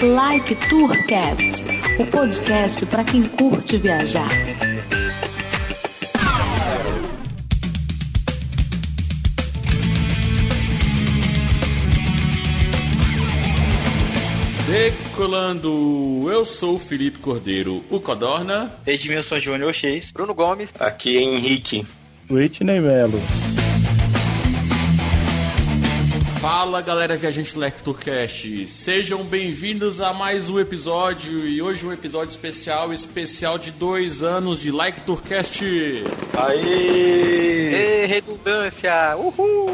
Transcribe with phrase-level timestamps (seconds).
[0.00, 1.64] Like Tourcast,
[1.98, 4.28] o podcast para quem curte viajar.
[14.66, 18.76] Decolando, eu sou o Felipe Cordeiro, o Codorna.
[18.86, 20.10] Edmilson Júnior X.
[20.12, 20.74] Bruno Gomes.
[20.78, 21.86] Aqui é Henrique.
[22.28, 23.20] Whitney Melo.
[26.44, 32.32] Fala galera viajante do Lecturcast, sejam bem-vindos a mais um episódio e hoje um episódio
[32.32, 35.64] especial, especial de dois anos de Lecturcast.
[36.36, 38.02] Aê!
[38.02, 39.16] Ê, redundância!
[39.16, 39.70] Uhul!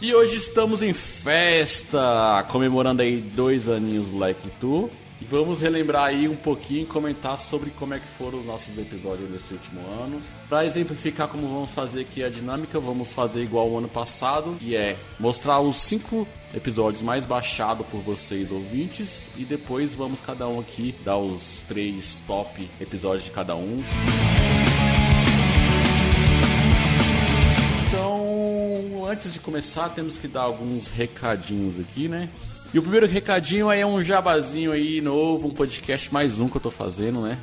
[0.00, 4.88] E hoje estamos em festa, comemorando aí dois aninhos do Like Tour.
[5.22, 8.76] E vamos relembrar aí um pouquinho e comentar sobre como é que foram os nossos
[8.76, 10.20] episódios nesse último ano.
[10.48, 14.74] Para exemplificar como vamos fazer aqui a dinâmica, vamos fazer igual o ano passado, que
[14.74, 20.58] é mostrar os cinco episódios mais baixados por vocês ouvintes e depois vamos cada um
[20.58, 23.80] aqui dar os três top episódios de cada um.
[27.86, 32.28] Então, antes de começar, temos que dar alguns recadinhos aqui, né?
[32.74, 36.56] E o primeiro recadinho aí é um jabazinho aí novo, um podcast mais um que
[36.56, 37.36] eu tô fazendo, né?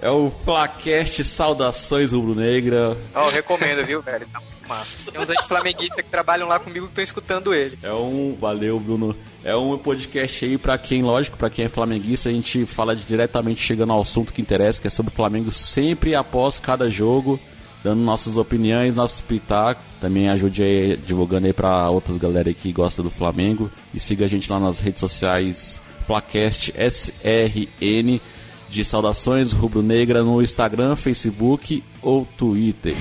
[0.00, 2.96] É o Placast Saudações Rubro Negra.
[3.12, 4.28] Ó, eu recomendo, viu, velho?
[4.32, 4.96] Tá muito massa.
[5.10, 7.76] Tem uns anti-flamenguistas que trabalham lá comigo que estão escutando ele.
[7.82, 8.36] É um.
[8.38, 9.16] Valeu, Bruno.
[9.42, 13.60] É um podcast aí pra quem, lógico, pra quem é flamenguista, a gente fala diretamente
[13.60, 17.40] chegando ao assunto que interessa, que é sobre o Flamengo sempre após cada jogo,
[17.86, 19.84] dando nossas opiniões, nossos pitacos.
[20.00, 23.70] Também ajude aí divulgando aí pra outras galera que gosta do Flamengo.
[23.94, 28.20] E siga a gente lá nas redes sociais, Flacast SRN
[28.68, 32.96] de Saudações Rubro Negra no Instagram, Facebook ou Twitter.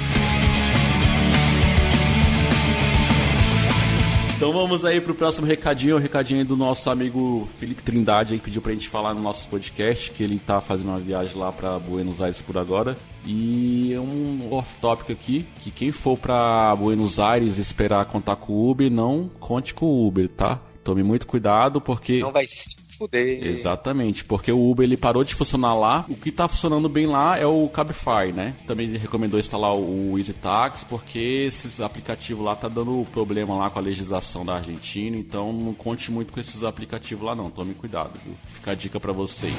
[4.46, 8.46] Então vamos aí pro próximo recadinho, o recadinho do nosso amigo Felipe Trindade aí que
[8.46, 11.80] pediu pra gente falar no nosso podcast, que ele tá fazendo uma viagem lá pra
[11.80, 12.96] Buenos Aires por agora.
[13.26, 18.92] E um off-topic aqui, que quem for pra Buenos Aires esperar contar com o Uber,
[18.92, 20.62] não conte com o Uber, tá?
[20.84, 22.20] Tome muito cuidado, porque...
[22.20, 23.46] Não vai se fuder.
[23.46, 26.06] Exatamente, porque o Uber ele parou de funcionar lá.
[26.10, 28.56] O que tá funcionando bem lá é o Cabify, né?
[28.68, 33.80] Também recomendou instalar o Easy Tax, porque esses aplicativos lá tá dando problema lá com
[33.80, 38.12] a legislação da Argentina, então não conte muito com esses aplicativos lá não, tome cuidado,
[38.24, 38.36] viu?
[38.54, 39.54] Fica a dica pra vocês.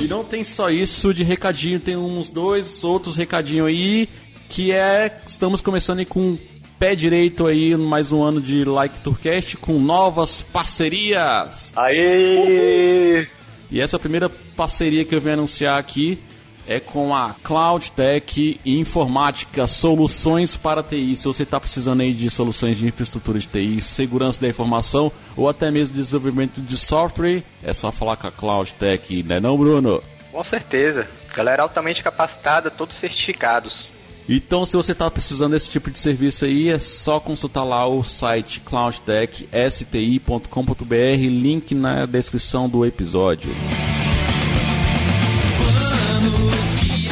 [0.00, 4.08] E não tem só isso de recadinho, tem uns dois outros recadinhos aí,
[4.48, 6.36] que é estamos começando aí com
[6.78, 11.72] pé direito aí, mais um ano de Like Tourcast com novas parcerias.
[11.76, 13.26] Aê!
[13.70, 16.18] E essa primeira parceria que eu venho anunciar aqui
[16.66, 21.16] é com a Cloud Tech Informática, soluções para TI.
[21.16, 25.48] Se você está precisando aí de soluções de infraestrutura de TI, segurança da informação ou
[25.48, 30.02] até mesmo desenvolvimento de software, é só falar com a Cloud Tech, né não, Bruno?
[30.32, 31.06] Com certeza.
[31.34, 33.93] Galera altamente capacitada, todos certificados.
[34.28, 38.02] Então, se você está precisando desse tipo de serviço aí, é só consultar lá o
[38.02, 43.50] site cloudtechsti.com.br, link na descrição do episódio.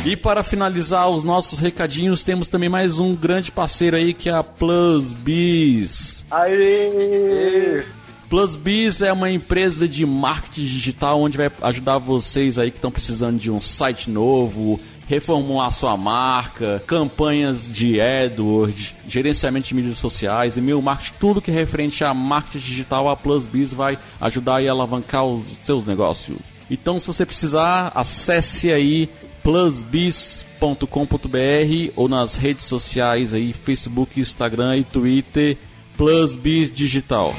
[0.07, 4.33] E para finalizar os nossos recadinhos, temos também mais um grande parceiro aí que é
[4.33, 6.25] a Plus Biz.
[6.31, 7.85] Aê!
[8.29, 12.91] Plus Biz é uma empresa de marketing digital onde vai ajudar vocês aí que estão
[12.91, 14.81] precisando de um site novo,
[15.13, 21.55] reformular sua marca, campanhas de AdWords, gerenciamento de mídias sociais, e-mail marketing, tudo que é
[21.55, 26.39] referente a marketing digital, a Plus Biz vai ajudar e alavancar os seus negócios.
[26.71, 29.07] Então, se você precisar, acesse aí
[29.43, 35.59] plusbiz.com.br ou nas redes sociais aí, Facebook, Instagram e Twitter,
[35.95, 37.35] Plus Biz Digital.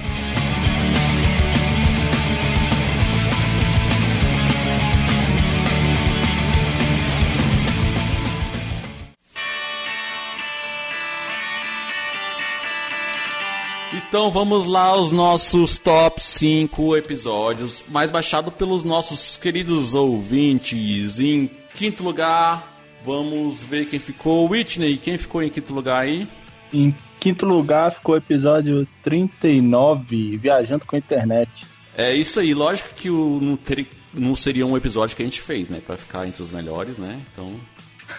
[14.13, 21.19] Então vamos lá aos nossos top 5 episódios mais baixados pelos nossos queridos ouvintes.
[21.19, 22.63] Em quinto lugar,
[23.03, 24.47] vamos ver quem ficou.
[24.47, 26.27] Whitney, quem ficou em quinto lugar aí?
[26.71, 31.65] Em quinto lugar ficou o episódio 39, Viajando com a Internet.
[31.97, 35.41] É isso aí, lógico que o, não, ter- não seria um episódio que a gente
[35.41, 35.81] fez, né?
[35.83, 37.19] Pra ficar entre os melhores, né?
[37.33, 37.51] Então.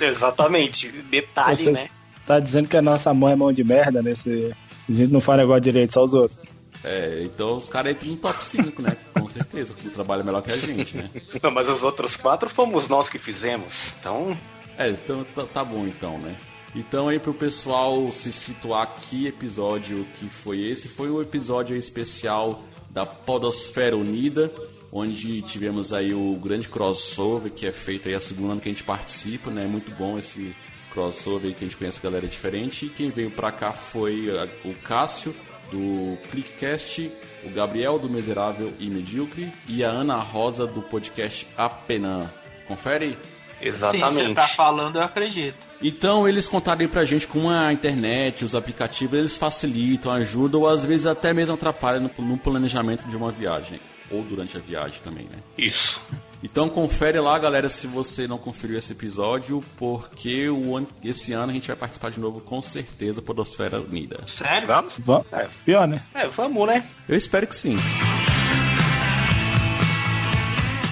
[0.01, 0.89] Exatamente.
[0.89, 1.89] Detalhe, Você- né?
[2.27, 4.51] Tá dizendo que a nossa mãe é mão de merda nesse.
[4.89, 6.39] A gente não faz negócio direito, só os outros.
[6.85, 8.97] É, então os caras entram no top 5, né?
[9.15, 11.09] Com certeza, porque trabalha melhor que a gente, né?
[11.43, 13.95] Não, mas os outros quatro fomos nós que fizemos.
[13.99, 14.37] Então,
[14.77, 16.37] É, então tá, tá bom então, né?
[16.75, 22.63] Então aí pro pessoal se situar que episódio que foi esse, foi o episódio especial
[22.91, 24.53] da Podosfera Unida,
[24.93, 28.73] onde tivemos aí o grande crossover que é feito aí a segunda ano que a
[28.73, 29.67] gente participa, né?
[29.67, 30.55] Muito bom esse
[30.94, 32.87] crossover aí que a gente conhece galera diferente.
[32.87, 35.35] E quem veio pra cá foi a- o Cássio
[35.70, 37.11] do Clickcast,
[37.44, 42.31] o Gabriel do Miserável e Medíocre e a Ana Rosa do podcast Apenan.
[42.69, 43.11] Confere?
[43.11, 44.14] Sim, Exatamente.
[44.29, 45.56] você tá falando, eu acredito.
[45.82, 50.85] Então eles contarem pra gente com a internet, os aplicativos, eles facilitam, ajudam ou às
[50.85, 53.81] vezes até mesmo atrapalham no, no planejamento de uma viagem.
[54.11, 55.38] Ou durante a viagem também, né?
[55.56, 56.11] Isso.
[56.44, 61.50] Então confere lá, galera, se você não conferiu esse episódio, porque o ano, esse ano
[61.50, 64.20] a gente vai participar de novo com certeza, Podosfera Unida.
[64.26, 64.69] Sério?
[64.69, 64.99] Vamos?
[64.99, 65.26] Vamos.
[65.32, 65.49] É.
[65.64, 66.02] Pior, né?
[66.12, 66.87] É, vamos, né?
[67.08, 67.79] Eu espero que sim.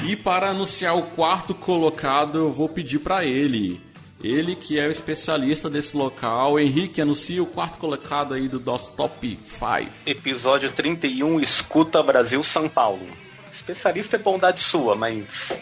[0.08, 3.78] E para anunciar o quarto colocado, eu vou pedir para ele.
[4.24, 6.58] Ele que é o especialista desse local.
[6.58, 9.90] Henrique, anuncia o quarto colocado aí do nosso top 5.
[10.06, 13.06] Episódio 31, Escuta Brasil São Paulo.
[13.52, 15.52] Especialista é bondade sua, mas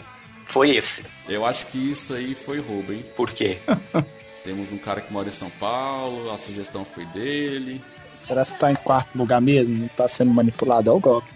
[0.45, 1.03] foi esse.
[1.27, 3.05] Eu acho que isso aí foi roubo, hein?
[3.15, 3.57] Por quê?
[4.43, 7.81] Temos um cara que mora em São Paulo, a sugestão foi dele.
[8.17, 9.77] Será que tá em quarto lugar mesmo?
[9.77, 11.27] Não tá sendo manipulado ao golpe.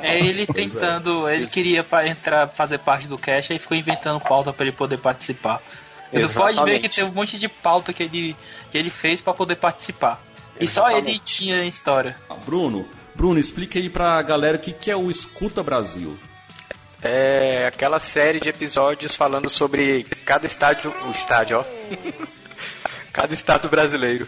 [0.00, 4.52] É ele tentando, ele queria pa- entrar, fazer parte do cast e ficou inventando pauta
[4.52, 5.62] pra ele poder participar.
[6.10, 6.80] Tu pode ver Exatamente.
[6.80, 8.36] que tem um monte de pauta que ele,
[8.70, 10.20] que ele fez pra poder participar.
[10.60, 11.10] E só Exatamente.
[11.10, 12.16] ele tinha história.
[12.30, 16.18] Ah, Bruno, Bruno, explica aí pra galera o que, que é o Escuta Brasil.
[17.02, 20.92] É aquela série de episódios falando sobre cada estádio.
[21.06, 21.64] O estádio, ó.
[23.12, 24.26] cada estado brasileiro.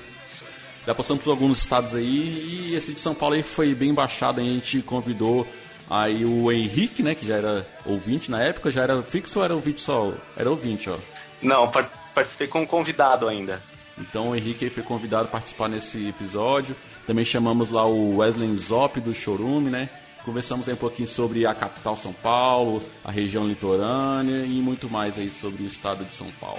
[0.86, 4.40] Já passamos por alguns estados aí e esse de São Paulo aí foi bem baixado.
[4.40, 5.46] A gente convidou
[5.90, 9.54] aí o Henrique, né, que já era ouvinte na época, já era fixo ou era
[9.54, 10.12] ouvinte só?
[10.36, 10.96] Era ouvinte, ó.
[11.42, 13.60] Não, par- participei como convidado ainda.
[13.98, 16.76] Então o Henrique aí foi convidado a participar nesse episódio.
[17.06, 19.88] Também chamamos lá o Wesley Zop do Chorume, né?
[20.24, 25.16] Conversamos aí um pouquinho sobre a capital São Paulo, a região litorânea e muito mais
[25.16, 26.58] aí sobre o estado de São Paulo.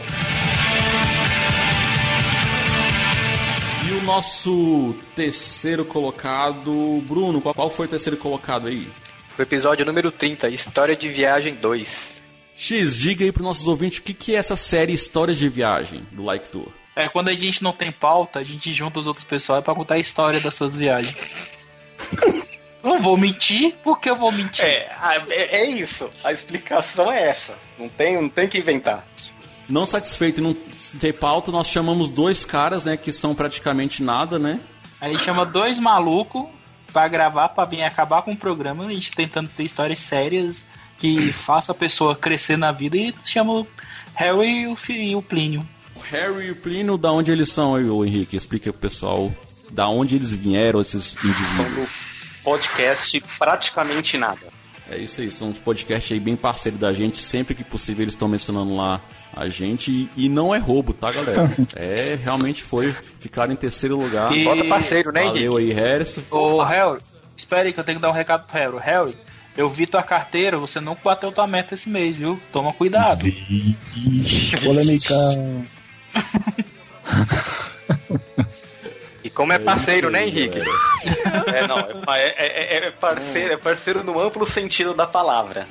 [3.88, 8.88] E o nosso terceiro colocado, Bruno, qual- foi o terceiro colocado aí?
[9.36, 12.22] Foi o episódio número 30, História de Viagem 2.
[12.56, 15.48] X, diga aí para os nossos ouvintes o que, que é essa série Histórias de
[15.48, 16.68] Viagem do Like Tour.
[16.98, 19.96] É, quando a gente não tem pauta, a gente junta os outros pessoal pra contar
[19.96, 21.16] a história das suas viagens.
[22.84, 24.66] não vou mentir, porque eu vou mentir.
[24.66, 26.10] É, a- é, é isso.
[26.24, 27.54] A explicação é essa.
[27.78, 29.06] Não tem, não tem que inventar.
[29.70, 30.54] Não satisfeito em não
[31.00, 34.60] ter pauta, nós chamamos dois caras, né, que são praticamente nada, né?
[35.00, 36.46] Aí chama dois malucos
[36.92, 40.64] pra gravar, pra vir acabar com o programa, a gente tentando ter histórias sérias
[40.98, 43.68] que faça a pessoa crescer na vida e chama o
[44.16, 45.68] Harry e o, e o Plínio.
[46.10, 48.36] Harry e o Plínio, da onde eles são aí, ô Henrique?
[48.36, 49.32] Explica pro pessoal
[49.72, 51.90] da onde eles vieram, esses indivíduos.
[52.44, 54.40] podcast praticamente nada.
[54.90, 58.14] É isso aí, são uns podcasts aí bem parceiros da gente, sempre que possível eles
[58.14, 59.02] estão mencionando lá
[59.36, 61.52] a gente e, e não é roubo, tá, galera?
[61.76, 64.32] É, realmente foi, ficaram em terceiro lugar.
[64.34, 65.40] E- Bota parceiro, né, Henrique?
[65.46, 66.22] Valeu aí, Harrison.
[66.32, 67.02] Ô Harry,
[67.36, 68.78] espera aí que eu tenho que dar um recado pro Harry.
[68.82, 69.18] Harry,
[69.58, 72.40] eu vi tua carteira, você não bateu tua meta esse mês, viu?
[72.54, 73.28] Toma cuidado.
[73.28, 75.14] Ixi, polêmica.
[79.24, 80.60] E como é parceiro, isso né, Henrique?
[80.60, 81.58] galera.
[81.58, 81.78] É, não,
[82.14, 85.68] é, é- é- é parceiro, é parceiro no amplo sentido da palavra.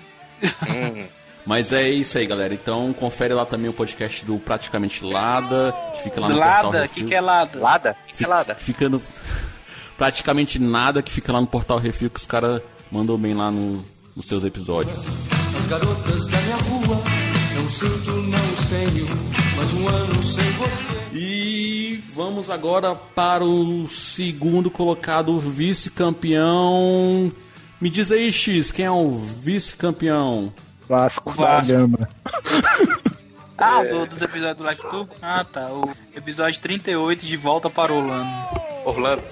[0.68, 1.04] Hum.
[1.46, 2.52] Mas é isso aí, galera.
[2.52, 6.84] Então confere lá também o podcast do Praticamente Lada, que fica lá no Lada, Portal
[6.84, 7.58] o que, que é Lada?
[7.58, 7.96] Lada?
[8.16, 8.54] Que é Lada?
[8.56, 9.00] Fica no...
[9.96, 12.60] Praticamente nada que fica lá no Portal Refil que os caras
[12.90, 13.82] mandam bem lá no-
[14.14, 14.94] nos seus episódios.
[15.56, 17.02] As garotas da minha rua,
[17.54, 19.06] não sinto, não os tenho,
[19.56, 20.92] mas um ano sem você.
[21.12, 27.32] E vamos agora para o segundo colocado, o vice-campeão.
[27.80, 30.52] Me diz aí, X, quem é o vice-campeão?
[30.88, 31.72] Vasco, Vasco.
[31.72, 32.08] da Gama.
[33.58, 35.08] Ah, do- dos episódios do Like Tu?
[35.22, 35.68] Ah, tá.
[35.72, 38.28] O episódio 38 de Volta para Orlando.
[38.84, 39.22] Orlando.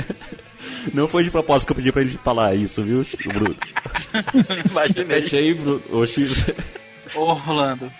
[0.94, 3.54] Não foi de propósito que eu pedi pra ele falar isso, viu, Bruno?
[4.70, 5.04] Imaginei.
[5.16, 5.82] Repete aí, Bruno.
[5.92, 6.42] Ô, X.
[7.14, 7.92] Orlando.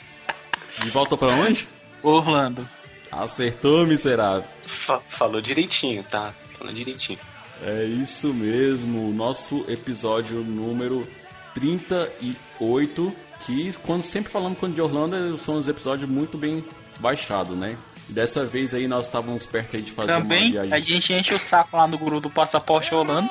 [0.84, 1.66] De volta pra onde?
[2.02, 2.66] Orlando.
[3.10, 4.44] Acertou, miserável.
[4.64, 6.32] Fa- falou direitinho, tá?
[6.58, 7.18] Falou direitinho.
[7.62, 11.06] É isso mesmo, nosso episódio número
[11.54, 13.12] 38,
[13.46, 16.64] que quando sempre falamos quando de Orlando são os episódios muito bem
[16.98, 17.76] baixados, né?
[18.08, 20.72] E dessa vez aí nós estávamos perto aí de fazer uma Também viagem.
[20.74, 23.30] a gente enche o saco lá no grupo do Passaporte Orlando.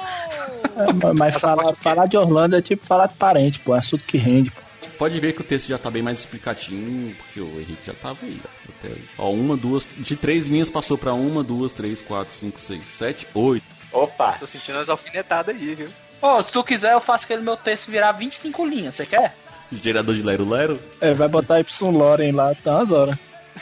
[0.76, 3.76] É, mas falar, falar de Orlando é tipo falar de parente, pô.
[3.76, 4.50] É assunto que rende.
[4.50, 4.62] pô.
[4.98, 8.18] Pode ver que o texto já tá bem mais explicadinho, porque o Henrique já tava
[8.24, 8.40] aí.
[8.44, 8.70] ó.
[8.70, 12.82] Até, ó, uma, duas, de três linhas passou pra uma, duas, três, quatro, cinco, seis,
[12.98, 13.66] sete, oito.
[13.92, 14.34] Opa!
[14.40, 15.88] Tô sentindo as alfinetadas aí, viu?
[16.22, 19.36] Ô, se tu quiser, eu faço aquele meu texto virar 25 linhas, você quer?
[19.72, 20.80] Gerador de Lero Lero.
[21.02, 23.18] É, vai botar Y Loren lá, tá umas horas.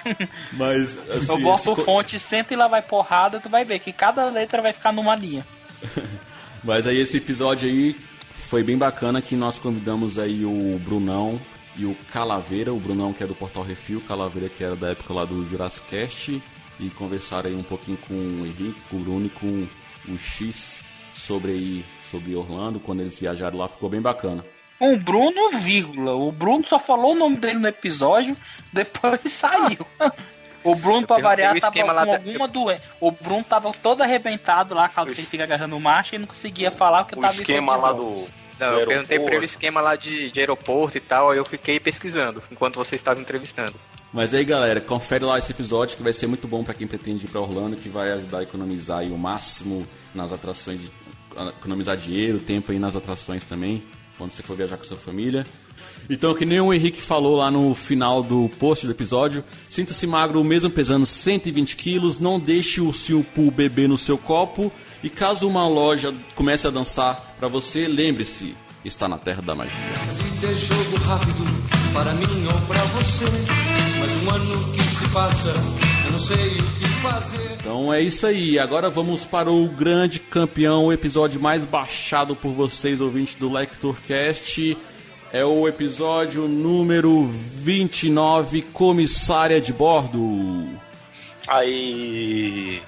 [0.53, 3.91] Mas, assim, Eu boto esse fonte, senta e lá vai porrada, tu vai ver que
[3.91, 5.45] cada letra vai ficar numa linha.
[6.63, 7.95] Mas aí esse episódio aí
[8.51, 11.39] foi bem bacana que nós convidamos aí o Brunão
[11.77, 14.89] e o Calaveira, o Brunão que é do Portal Refil, o Calaveira que era da
[14.89, 16.43] época lá do Jurassic Cast,
[16.77, 19.67] e conversaram aí um pouquinho com o Henrique, com o Bruno e com
[20.11, 20.81] o X
[21.13, 24.43] sobre aí, sobre Orlando, quando eles viajaram lá, ficou bem bacana.
[24.81, 26.13] Um Bruno, vírgula.
[26.13, 28.35] O Bruno só falou o nome dele no episódio,
[28.73, 29.87] depois saiu.
[30.63, 32.83] O Bruno, pra variar, tava com alguma doença.
[32.99, 36.71] O Bruno tava todo arrebentado lá, caso O ele fica agarrando marcha e não conseguia
[36.71, 38.25] falar porque O tava esquema lá do.
[38.59, 41.45] Não, eu perguntei pra ele o esquema lá de, de aeroporto e tal, aí eu
[41.45, 43.73] fiquei pesquisando enquanto você estava entrevistando.
[44.13, 47.25] Mas aí galera, confere lá esse episódio que vai ser muito bom pra quem pretende
[47.25, 50.91] ir pra Orlando, que vai ajudar a economizar aí o máximo nas atrações, de,
[51.57, 53.83] economizar dinheiro, tempo aí nas atrações também,
[54.15, 55.45] quando você for viajar com sua família.
[56.11, 60.43] Então, que nem o Henrique falou lá no final do post do episódio, sinta-se magro
[60.43, 64.69] mesmo pesando 120 quilos, não deixe o seu pool beber no seu copo,
[65.01, 68.53] e caso uma loja comece a dançar pra você, lembre-se,
[68.83, 69.71] está na terra da magia.
[70.21, 71.45] vida é jogo rápido
[71.93, 73.25] para mim ou para você.
[73.97, 75.49] Mas um ano que se passa,
[76.05, 77.51] eu não sei o que fazer.
[77.59, 78.59] Então é isso aí.
[78.59, 84.77] Agora vamos para o grande campeão, o episódio mais baixado por vocês, ouvintes do LectorCast.
[85.33, 90.67] É o episódio número 29, Comissária de Bordo.
[91.47, 92.81] Aí.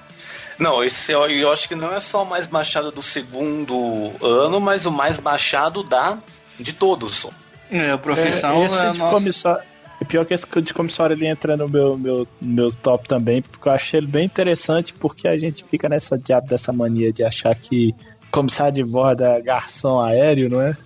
[0.58, 4.60] Não, esse eu, eu acho que não é só o mais baixado do segundo ano,
[4.60, 6.18] mas o mais baixado da
[6.60, 7.26] de todos.
[7.70, 9.64] É, a profissão é, esse é, de nossa- comissário.
[10.00, 13.68] É pior que esse de comissário ele entra no meu, meu, meu top também, porque
[13.68, 17.54] eu achei ele bem interessante, porque a gente fica nessa diabo dessa mania de achar
[17.54, 17.94] que
[18.30, 20.76] comissário de bordo é garçom aéreo, não é?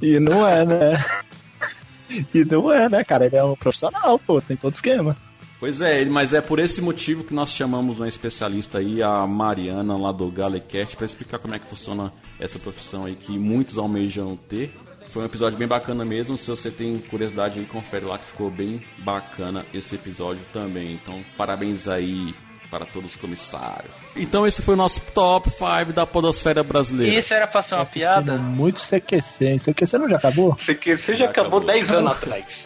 [0.00, 1.04] E não é, né?
[2.34, 3.26] E não é, né, cara?
[3.26, 5.16] Ele é um profissional, pô, tem todo esquema.
[5.60, 9.96] Pois é, mas é por esse motivo que nós chamamos uma especialista aí, a Mariana
[9.96, 14.38] lá do Galecast, para explicar como é que funciona essa profissão aí que muitos almejam
[14.48, 14.72] ter.
[15.08, 16.38] Foi um episódio bem bacana mesmo.
[16.38, 20.92] Se você tem curiosidade aí, confere lá que ficou bem bacana esse episódio também.
[20.94, 22.34] Então, parabéns aí
[22.70, 23.90] para todos os comissários.
[24.16, 27.18] Então, esse foi o nosso top 5 da Podosfera Brasileira.
[27.18, 28.34] Isso era pra ser uma piada?
[28.36, 29.44] Muito CQC.
[29.46, 29.58] hein?
[29.58, 30.54] CQC não já acabou?
[30.54, 31.74] Que, você já acabou acabou.
[31.74, 32.64] 10 anos atrás.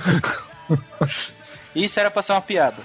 [1.75, 2.77] Isso era pra ser uma piada.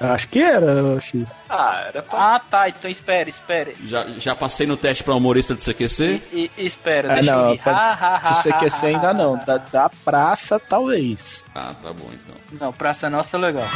[0.00, 1.30] Acho que era, X.
[1.48, 2.34] Ah, era pra.
[2.34, 2.68] Ah, tá.
[2.68, 3.76] Então espere, espere.
[3.86, 6.20] Já, já passei no teste para humorista do CQC.
[6.32, 7.58] E, e- espera, Ah, deixa não, eu ir.
[7.60, 9.36] pra- Ah, ah, ah, Do CQC ah, ainda ah, não.
[9.44, 11.44] Da, da praça, talvez.
[11.54, 12.34] Ah, tá bom então.
[12.60, 13.68] Não, Praça Nossa é legal.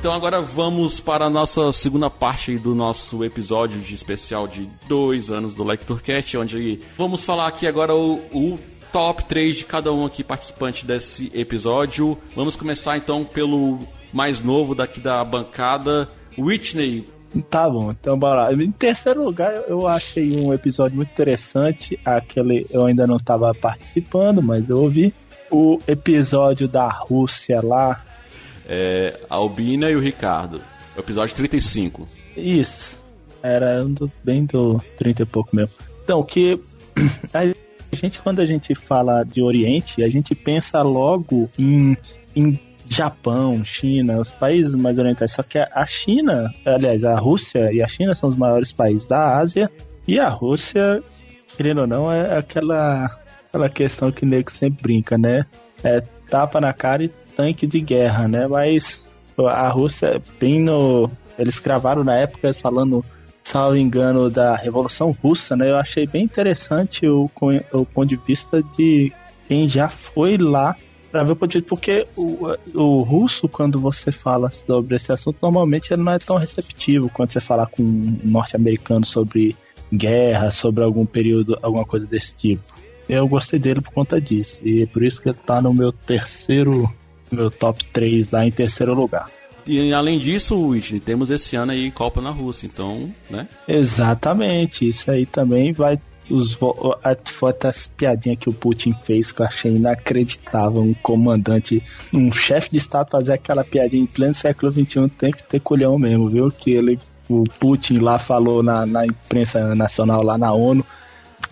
[0.00, 5.30] Então agora vamos para a nossa segunda parte do nosso episódio de especial de dois
[5.30, 8.58] anos do LectorCast, onde vamos falar aqui agora o, o
[8.90, 12.16] top 3 de cada um aqui participante desse episódio.
[12.34, 13.78] Vamos começar então pelo
[14.10, 17.06] mais novo daqui da bancada, Whitney.
[17.50, 18.54] Tá bom, então bora lá.
[18.54, 22.00] Em terceiro lugar, eu achei um episódio muito interessante.
[22.06, 25.12] Aquele eu ainda não estava participando, mas eu ouvi.
[25.50, 28.02] O episódio da Rússia lá.
[28.72, 30.60] É, a Albina e o Ricardo.
[30.96, 32.06] Episódio 35.
[32.36, 33.02] Isso.
[33.42, 33.84] Era
[34.22, 35.74] bem do 30 e pouco mesmo.
[36.04, 36.56] Então, que
[37.34, 37.52] a
[37.96, 41.96] gente, quando a gente fala de Oriente, a gente pensa logo em,
[42.36, 45.32] em Japão, China, os países mais orientais.
[45.32, 49.08] Só que a a China, aliás, a Rússia e a China são os maiores países
[49.08, 49.68] da Ásia.
[50.06, 51.02] E a Rússia,
[51.56, 55.44] querendo ou não, é aquela, aquela questão que o nego sempre brinca, né?
[55.82, 57.08] É tapa na cara e
[57.40, 58.46] tanque de guerra, né?
[58.46, 59.02] Mas
[59.38, 61.10] a Rússia, bem no.
[61.38, 63.02] Eles gravaram na época falando,
[63.42, 65.70] salvo engano, da Revolução Russa, né?
[65.70, 67.30] Eu achei bem interessante o,
[67.72, 69.10] o ponto de vista de
[69.48, 70.76] quem já foi lá
[71.10, 75.10] para ver o ponto de vista, porque o, o russo, quando você fala sobre esse
[75.10, 79.56] assunto, normalmente ele não é tão receptivo quando você falar com um norte-americano sobre
[79.92, 82.62] guerra, sobre algum período, alguma coisa desse tipo.
[83.08, 85.90] Eu gostei dele por conta disso, e é por isso que ele tá no meu
[85.90, 86.88] terceiro,
[87.30, 89.28] meu top 3 lá em terceiro lugar.
[89.66, 93.46] e além disso, Whitney, temos esse ano aí Copa na Rússia, então, né?
[93.68, 95.98] Exatamente, isso aí também vai.
[96.30, 100.80] Os, vo- as piadinhas que o Putin fez que eu achei inacreditável.
[100.80, 101.82] Um comandante,
[102.14, 105.98] um chefe de Estado fazer aquela piadinha em pleno século XXI tem que ter culhão
[105.98, 106.48] mesmo, viu?
[106.52, 110.86] Que ele, o Putin lá falou na, na imprensa nacional, lá na ONU,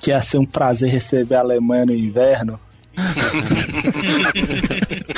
[0.01, 2.61] que ia ser um prazer receber a Alemanha no inverno.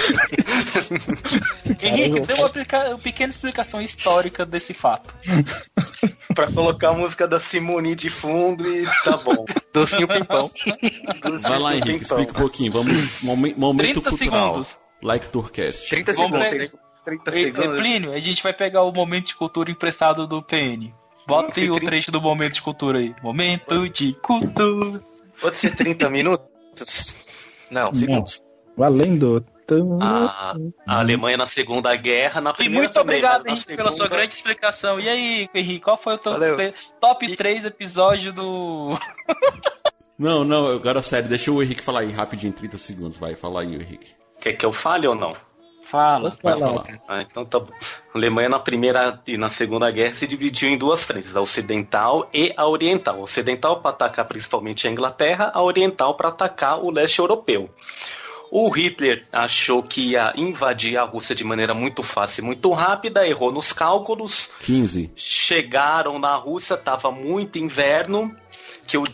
[1.83, 5.15] Henrique, dê uma, pequena explicação histórica desse fato.
[6.35, 9.45] Pra colocar a música da Simone de fundo e tá bom.
[9.75, 10.51] Docinho pimpão.
[11.43, 12.73] Vai lá, Henrique, Então, explica um pouquinho.
[12.73, 14.47] Vamos, momen- momento 30 cultural.
[14.65, 14.79] segundos.
[15.03, 15.89] Like Tourcast.
[15.89, 16.57] 30 Vamos segundos.
[16.59, 16.73] ver.
[17.05, 17.77] 30 E, e, segundos.
[17.79, 20.93] Plínio, a gente vai pegar o momento de cultura emprestado do PN.
[21.27, 23.15] Bota aí o trecho do momento de cultura aí.
[23.23, 25.01] Momento de cultura.
[25.41, 27.15] Pode ser 30 minutos?
[27.71, 28.43] Não, segundos.
[28.77, 29.45] Valendo.
[30.01, 30.55] A,
[30.87, 34.17] a Alemanha na Segunda Guerra, na E primeira muito também, obrigado, Henrique, pela sua segunda-
[34.17, 34.99] grande explicação.
[35.01, 36.33] E aí, Henrique, qual foi o teu
[37.01, 38.91] top 3 episódio do.
[40.19, 43.17] Não, não, agora sério, deixa o Henrique falar aí rapidinho, 30 segundos.
[43.17, 44.13] Vai, fala aí, Henrique.
[44.39, 45.33] Quer que eu fale ou não?
[45.83, 46.31] Fala.
[46.43, 46.85] Vai falar.
[47.09, 47.73] Ah, então tá bom.
[48.15, 52.29] A Alemanha na primeira e na segunda guerra se dividiu em duas frentes, a ocidental
[52.35, 53.17] e a oriental.
[53.17, 57.71] A ocidental para atacar principalmente a Inglaterra, a oriental para atacar o leste europeu.
[58.51, 63.27] O Hitler achou que ia invadir a Rússia de maneira muito fácil e muito rápida,
[63.27, 65.13] errou nos cálculos, 15.
[65.15, 68.35] chegaram na Rússia, estava muito inverno,
[68.89, 69.05] que eu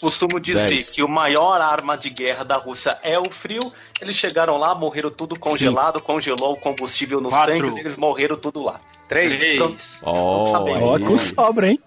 [0.00, 0.90] costumo dizer Dez.
[0.90, 3.72] que o maior arma de guerra da Rússia é o frio.
[4.00, 7.58] Eles chegaram lá, morreram tudo congelado, congelou o combustível nos Quatro.
[7.58, 8.80] tanques, eles morreram tudo lá.
[9.08, 9.58] Três.
[9.62, 10.00] Sabemos.
[10.04, 11.04] Ó, aí.
[11.04, 11.80] com sobra, hein?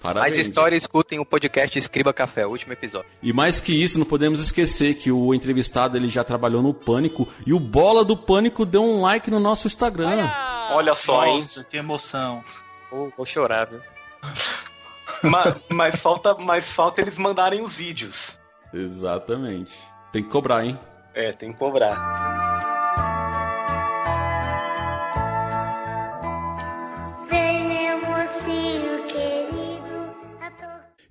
[0.00, 0.36] Parabéns.
[0.36, 3.08] Mais história, escutem o podcast Escriba Café, o último episódio.
[3.22, 7.28] E mais que isso, não podemos esquecer que o entrevistado ele já trabalhou no Pânico
[7.46, 10.30] e o Bola do Pânico deu um like no nosso Instagram.
[10.70, 11.40] Olha só, hein?
[11.40, 12.42] Nossa, que emoção.
[12.90, 13.80] Vou, vou chorar, viu?
[15.22, 18.40] mas, mas falta, mas falta eles mandarem os vídeos.
[18.72, 19.72] Exatamente.
[20.12, 20.78] Tem que cobrar, hein?
[21.12, 22.69] É, tem que cobrar.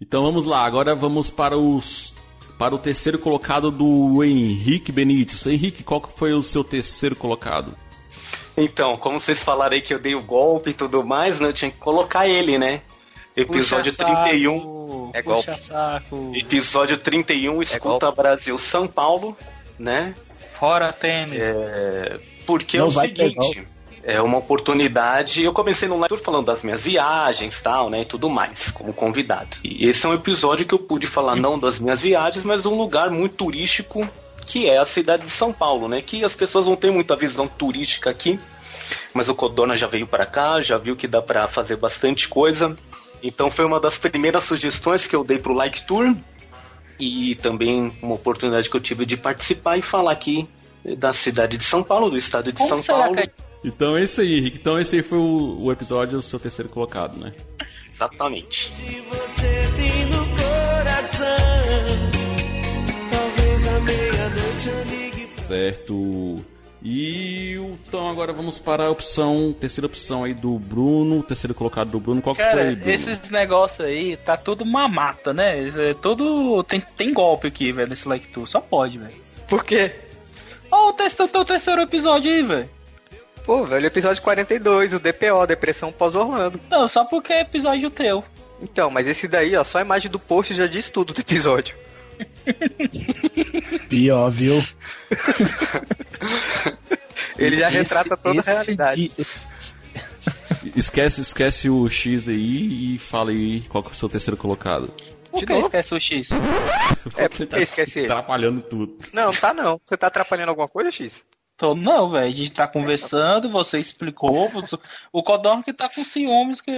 [0.02, 2.16] Então vamos lá, agora vamos para os
[2.58, 5.46] para o terceiro colocado do Henrique Benítez.
[5.48, 7.74] Henrique, qual foi o seu terceiro colocado?
[8.58, 11.48] Então, como vocês falaram aí que eu dei o golpe e tudo mais, né?
[11.48, 12.82] Eu tinha que colocar ele, né?
[13.36, 15.12] Episódio Puxa saco, 31.
[15.14, 15.62] É puxa golpe.
[15.62, 16.32] saco.
[16.36, 18.22] Episódio 31, Escuta golpe.
[18.22, 19.38] Brasil São Paulo,
[19.78, 20.14] né?
[20.60, 21.40] Fora Temer.
[21.42, 23.66] É, porque Não é o vai ter seguinte,
[24.10, 25.44] é uma oportunidade.
[25.44, 29.58] Eu comecei no live falando das minhas viagens, tal, né, e tudo mais, como convidado.
[29.64, 32.68] E esse é um episódio que eu pude falar não das minhas viagens, mas de
[32.68, 34.08] um lugar muito turístico
[34.46, 36.02] que é a cidade de São Paulo, né?
[36.02, 38.40] Que as pessoas não têm muita visão turística aqui,
[39.14, 42.76] mas o Codorna já veio para cá, já viu que dá para fazer bastante coisa.
[43.22, 46.16] Então foi uma das primeiras sugestões que eu dei pro Like Tour
[47.00, 50.50] e também uma oportunidade que eu tive de participar e falar aqui
[50.98, 53.16] da cidade de São Paulo, do estado de Como São Paulo.
[53.16, 54.58] que Então é isso aí, Henrique.
[54.58, 57.32] Então esse aí foi o, o episódio do seu terceiro colocado, né?
[57.94, 58.72] Exatamente.
[58.72, 61.38] Se você tem no coração,
[63.12, 66.46] talvez à meia-noite eu ligue pra Certo.
[66.82, 71.92] E o- então agora vamos para a opção, terceira opção aí do Bruno, terceiro colocado
[71.92, 72.22] do Bruno.
[72.22, 72.92] Qual que Cara, foi, Bruno?
[72.92, 75.68] esses negócios aí, tá tudo uma mata, né?
[75.68, 76.64] É tudo.
[76.64, 78.48] Tem, tem golpe aqui, velho, nesse Like Tour.
[78.48, 79.14] Só pode, velho.
[79.50, 79.92] Por quê?
[80.72, 82.70] Ó, o teu, teu terceiro episódio aí, velho.
[83.50, 86.62] Pô, velho, episódio 42, o DPO, Depressão Pós-Orlando.
[86.70, 88.24] Não, só porque é episódio teu.
[88.62, 91.76] Então, mas esse daí, ó, só a imagem do post já diz tudo do episódio.
[93.90, 94.64] Pior, viu?
[97.40, 99.08] Ele já Esse- retrata toda a realidade.
[99.08, 99.42] di- esse-
[100.76, 104.94] Esquece, esquece o X aí e fala aí qual que é o seu terceiro colocado.
[105.32, 106.30] Por que esquece o X?
[107.18, 108.12] É, porque esquece ele.
[108.12, 108.96] Atrapalhando tudo.
[109.12, 109.82] Não, tá não.
[109.88, 111.26] Você tá atrapalhando alguma coisa, X?
[111.60, 112.26] Tô, não, velho.
[112.26, 114.48] A gente tá conversando, você explicou.
[114.50, 114.78] você-
[115.12, 116.72] O Codorno que tá com ciúmes que.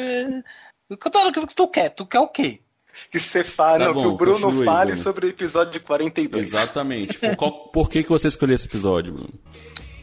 [0.90, 1.90] O Codorno que tu quer?
[1.92, 2.60] Tu quer o quê?
[3.10, 5.04] Que você fala, Tá bom, que o Bruno continue fale Bruno.
[5.04, 6.48] sobre o episódio de 42.
[6.48, 7.18] Exatamente.
[7.20, 9.34] Por, qual- por que, que você escolheu esse episódio, Bruno?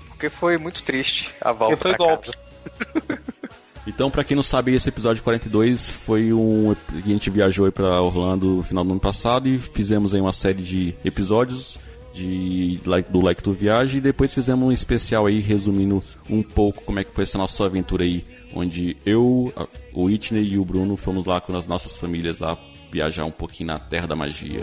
[0.09, 2.31] Porque foi muito triste a volta Porque foi pra golpe.
[2.31, 3.19] casa.
[3.87, 6.73] Então, pra quem não sabe, esse episódio 42 foi um.
[6.73, 10.33] A gente viajou aí pra Orlando no final do ano passado e fizemos aí uma
[10.33, 11.79] série de episódios
[12.13, 16.99] de, do Like to Viagem e depois fizemos um especial aí resumindo um pouco como
[16.99, 19.53] é que foi essa nossa aventura aí, onde eu,
[19.93, 22.59] o Whitney e o Bruno fomos lá com as nossas famílias lá
[22.91, 24.61] viajar um pouquinho na Terra da Magia.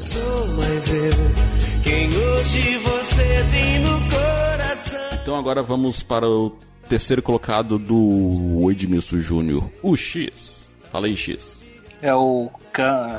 [5.22, 10.70] Então agora vamos para o terceiro colocado do Edmilson Júnior, o X.
[10.92, 11.60] Fala aí, X.
[12.02, 12.52] É o,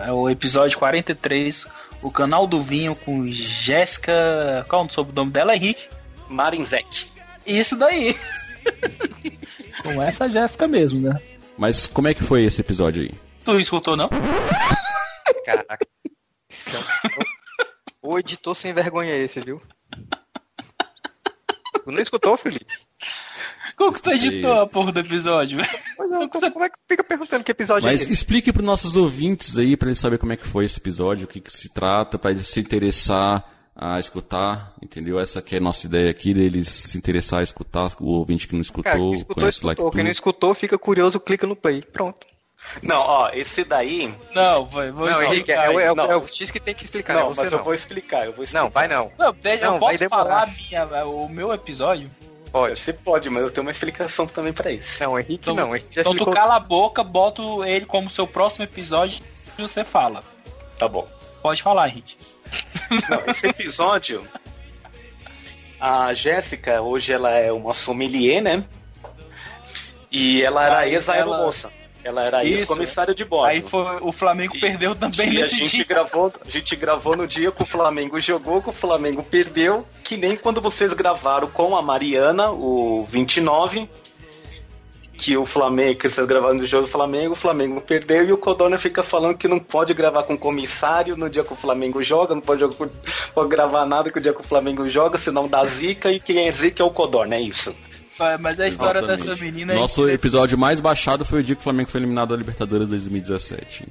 [0.05, 1.67] é o episódio 43,
[2.07, 4.64] o canal do vinho com Jéssica.
[4.69, 5.55] Qual é o sobrenome dela?
[5.55, 5.88] É Henrique.
[6.29, 7.11] Marinzec.
[7.45, 8.16] Isso daí.
[9.83, 11.21] Com essa Jéssica mesmo, né?
[11.59, 13.12] Mas como é que foi esse episódio aí?
[13.45, 14.09] Tu escutou, não?
[15.45, 15.85] Caraca.
[16.09, 17.09] É
[18.01, 19.61] O editor sem vergonha é esse, viu?
[21.85, 22.73] Tu não escutou, Felipe?
[23.77, 25.59] Como que tu editou a porra do episódio?
[25.99, 28.12] Mas eu, como é que fica perguntando que episódio Mas é esse?
[28.12, 31.29] explique para nossos ouvintes aí, para eles saberem como é que foi esse episódio, o
[31.29, 33.45] que, que se trata, para eles se interessar
[33.79, 35.21] a escutar, entendeu?
[35.21, 38.55] Essa que é a nossa ideia aqui, deles se interessar a escutar, o ouvinte que
[38.55, 39.91] não escutou, Cara, quem escutou, conhece o escutou.
[39.91, 41.83] Quem não Like escutou, fica curioso, clica no play.
[41.83, 42.27] Pronto.
[42.83, 44.15] Não, ó, esse daí.
[44.35, 46.11] Não, vai, vou não, Henrique, é, explicar o- é, Não.
[46.11, 47.59] é o X que tem que explicar, não, não, você mas não.
[47.59, 48.65] eu vou explicar, eu vou explicar.
[48.65, 49.12] Não, vai não.
[49.19, 52.11] Não, Não, eu vai posso falar a minha, o meu episódio?
[52.57, 52.81] Pode.
[52.81, 55.03] Você pode, mas eu tenho uma explicação também pra isso.
[55.05, 55.77] Não, Henrique Então, não.
[55.77, 56.33] Henrique já então explicou.
[56.33, 59.23] tu cala a boca, bota ele como seu próximo episódio
[59.59, 60.25] e você fala.
[60.79, 61.07] Tá bom.
[61.42, 62.16] Pode falar, Henrique.
[63.11, 64.27] Não, esse episódio.
[65.79, 68.64] A Jéssica, hoje ela é uma sommelier, né?
[70.11, 71.71] E ela era ex-aeromoça.
[72.07, 72.61] Ela era Isso.
[72.61, 73.47] ex-comissário de bordo.
[73.47, 75.85] Aí foi, o Flamengo perdeu também E a nesse gente dia.
[75.85, 80.16] gravou, a gente gravou no dia que o Flamengo jogou, que o Flamengo perdeu, que
[80.16, 83.90] nem quando vocês gravaram com a Mariana, o 29,
[85.16, 88.38] que o Flamengo, que vocês gravaram no jogo do Flamengo, o Flamengo perdeu e o
[88.38, 92.03] Codona fica falando que não pode gravar com o comissário no dia que o Flamengo
[92.05, 92.88] joga, não pode, jogar
[93.35, 96.47] pode gravar nada que o dia que o Flamengo joga, senão dá zica e quem
[96.47, 97.75] é zica é o Codorna, é isso.
[98.40, 99.29] Mas a história Exatamente.
[99.29, 102.31] dessa menina é Nosso episódio mais baixado foi o dia que o Flamengo foi eliminado
[102.31, 103.87] da Libertadores 2017.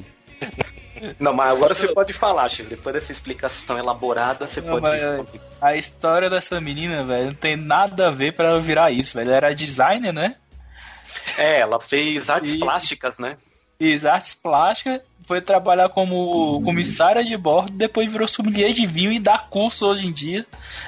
[1.20, 4.82] Não, mas agora você pode falar, Chico, depois dessa explicação elaborada, você Não, pode...
[4.82, 5.28] mas
[5.62, 9.28] a história dessa menina, velho, não tem nada a ver pra ela virar isso, velho.
[9.30, 10.36] Ela era designer, né?
[11.38, 13.38] É, ela fez artes E- plásticas, né?
[13.78, 19.20] Fiz artes plásticas, foi trabalhar como comissária de bordo, depois virou sommelier de vinho e
[19.20, 20.46] dá curso hoje em dia.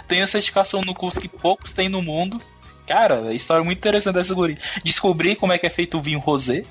[0.07, 2.41] Tem a certificação no curso que poucos têm no mundo.
[2.87, 4.57] Cara, a história muito interessante dessa guri.
[4.83, 6.63] Descobri como é que é feito o vinho rosé.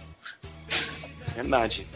[1.34, 1.86] Verdade.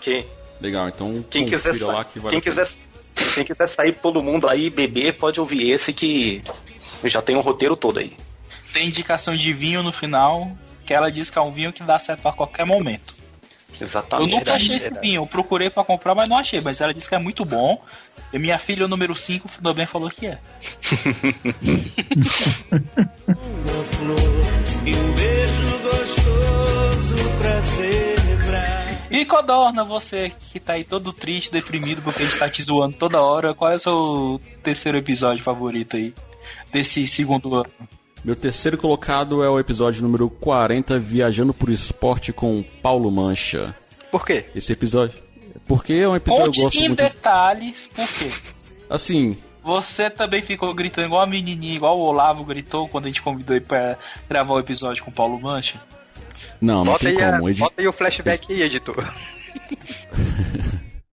[0.00, 0.24] Que,
[0.62, 2.68] Legal, então quem, quiser, lá que vale quem, quiser,
[3.34, 6.40] quem quiser sair todo mundo aí e beber, pode ouvir esse que
[7.02, 8.12] já tem o roteiro todo aí.
[8.72, 11.98] Tem indicação de vinho no final, que ela diz que é um vinho que dá
[11.98, 13.21] certo a qualquer momento.
[13.80, 14.30] Eu Exatamente.
[14.30, 16.60] nunca Verdade, achei esse vinho, eu procurei pra comprar, mas não achei.
[16.60, 17.80] Mas ela disse que é muito bom.
[18.32, 20.38] E minha filha, o número 5, também falou que é.
[23.28, 24.18] Uma flor
[24.86, 29.08] e um beijo gostoso pra celebrar.
[29.10, 32.96] E Codorna, você que tá aí todo triste, deprimido, porque a gente tá te zoando
[32.96, 36.14] toda hora, qual é o seu terceiro episódio favorito aí?
[36.72, 37.70] Desse segundo ano?
[38.24, 43.74] Meu terceiro colocado é o episódio número 40, Viajando por Esporte com Paulo Mancha.
[44.10, 44.44] Por quê?
[44.54, 45.18] Esse episódio.
[45.66, 47.02] Porque é um episódio que eu Conte gosto em muito.
[47.02, 48.30] detalhes, por quê?
[48.88, 53.22] Assim, Você também ficou gritando igual a menininha, igual o Olavo gritou quando a gente
[53.22, 53.96] convidou ele pra
[54.28, 55.80] gravar o episódio com o Paulo Mancha?
[56.60, 57.48] não, não Bota tem aí, a- como.
[57.48, 58.96] Edi- bota aí o flashback aí, editor.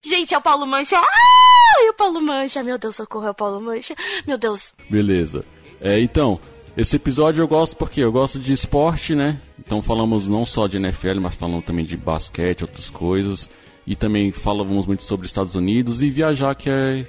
[0.03, 0.97] Gente, é o Paulo Mancha.
[0.97, 2.61] Ah, é o Paulo Mancha.
[2.63, 3.95] Meu Deus, socorro, é o Paulo Mancha.
[4.27, 4.73] Meu Deus.
[4.89, 5.43] Beleza.
[5.81, 6.39] É, então,
[6.77, 9.39] esse episódio eu gosto porque eu gosto de esporte, né?
[9.59, 13.49] Então falamos não só de NFL, mas falamos também de basquete, outras coisas.
[13.88, 17.05] E também falamos muito sobre Estados Unidos e viajar, que é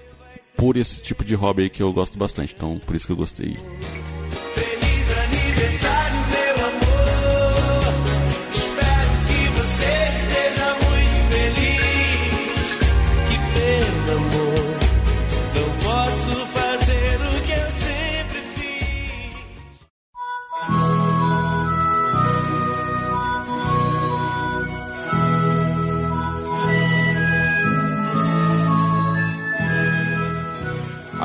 [0.57, 2.55] por esse tipo de hobby aí que eu gosto bastante.
[2.57, 3.57] Então, por isso que eu gostei.
[4.55, 5.96] Feliz aniversário,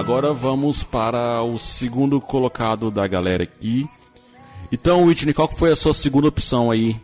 [0.01, 3.87] Agora vamos para o segundo colocado da galera aqui.
[4.71, 6.95] Então, Whitney, qual que foi a sua segunda opção aí?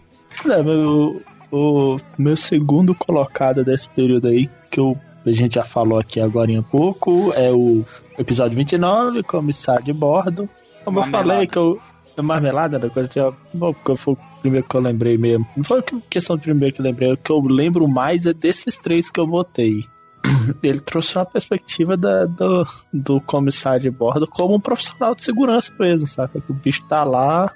[0.49, 5.99] É, meu, o meu segundo colocado desse período aí, que eu, a gente já falou
[5.99, 7.85] aqui agora em pouco, é o
[8.17, 10.49] episódio 29, Comissário de Bordo.
[10.83, 11.29] Como eu Marmelada.
[11.29, 11.79] falei, que eu.
[12.17, 15.45] é Marmelada da coisa, já, bom, porque foi o primeiro que eu lembrei mesmo.
[15.55, 18.33] Não foi que- questão do primeiro que eu lembrei, o que eu lembro mais é
[18.33, 19.83] desses três que eu botei.
[20.63, 25.71] Ele trouxe uma perspectiva da- do, do comissário de bordo como um profissional de segurança
[25.79, 26.41] mesmo, sabe?
[26.41, 27.51] Que o bicho tá lá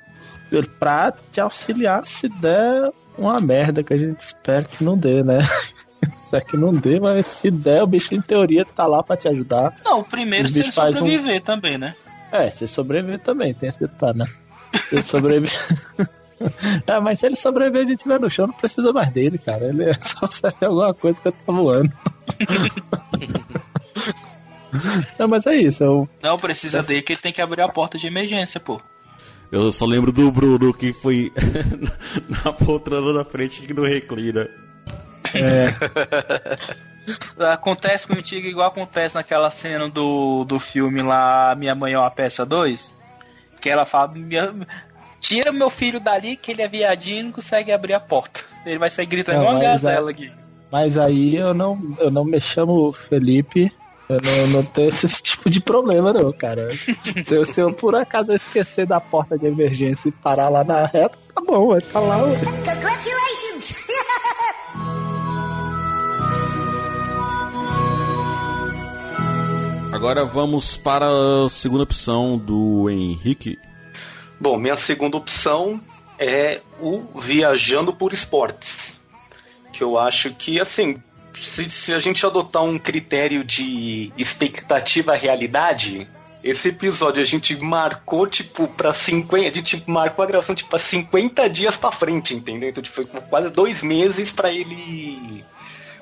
[0.51, 5.23] ele- pra te auxiliar se der uma merda que a gente espera que não dê,
[5.23, 5.39] né?
[6.23, 9.27] Espero que não dê, mas se der, o bicho em teoria tá lá pra te
[9.27, 9.77] ajudar.
[9.83, 11.93] Não, o primeiro se ele faz um- sobreviver também, né?
[12.31, 14.27] É, você sobreviver também, tem esse detalhe, né?
[14.91, 15.51] Ele sobrevive.
[16.87, 19.65] Ah, mas se ele sobreviver e estiver no chão, não precisa mais dele, cara.
[19.65, 21.91] Ele é só serve alguma coisa que eu tô voando.
[25.19, 25.83] Não, mas é isso.
[25.83, 26.09] Eu...
[26.21, 28.81] Não precisa dele que ele tem que abrir a porta de emergência, pô.
[29.51, 31.31] Eu só lembro do Bruno que foi
[32.45, 34.47] na poltrona da frente que não reclina.
[37.51, 42.45] Acontece contigo igual acontece naquela cena do, do filme lá, Minha Mãe é uma Peça
[42.45, 42.93] 2.
[43.59, 44.53] Que ela fala, "Minha-
[45.19, 48.41] tira meu filho dali que ele é viadinho e não consegue abrir a porta.
[48.65, 50.31] Ele vai sair gritando igual uma mas gazela é- aqui.
[50.71, 53.71] Mas aí eu não, eu não me chamo Felipe.
[54.07, 56.69] Eu não, não tenho esse tipo de problema, não, cara.
[57.23, 60.85] Se eu, se eu por acaso esquecer da porta de emergência e parar lá na
[60.85, 62.17] reta, tá bom, vai tá lá.
[62.23, 62.39] ué.
[62.39, 63.75] Congratulations!
[69.93, 73.59] Agora vamos para a segunda opção do Henrique.
[74.39, 75.79] Bom, minha segunda opção
[76.17, 79.00] é o Viajando por Esportes.
[79.71, 81.01] Que eu acho que, assim,
[81.35, 86.07] se, se a gente adotar um critério de expectativa-realidade,
[86.43, 89.47] esse episódio a gente marcou, tipo, pra 50.
[89.47, 92.69] A gente marcou a gravação, tipo, pra 50 dias pra frente, entendeu?
[92.69, 95.43] Então, tipo, foi quase dois meses pra ele.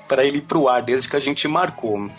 [0.08, 2.10] para ele ir pro ar, desde que a gente marcou.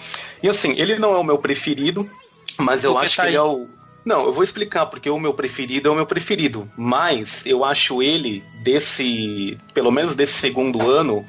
[0.42, 2.10] E assim, ele não é o meu preferido,
[2.58, 3.68] mas eu Por que acho tá que ele é o.
[4.04, 6.70] Não, eu vou explicar porque o meu preferido é o meu preferido.
[6.76, 9.58] Mas eu acho ele, desse.
[9.74, 11.26] pelo menos desse segundo ano,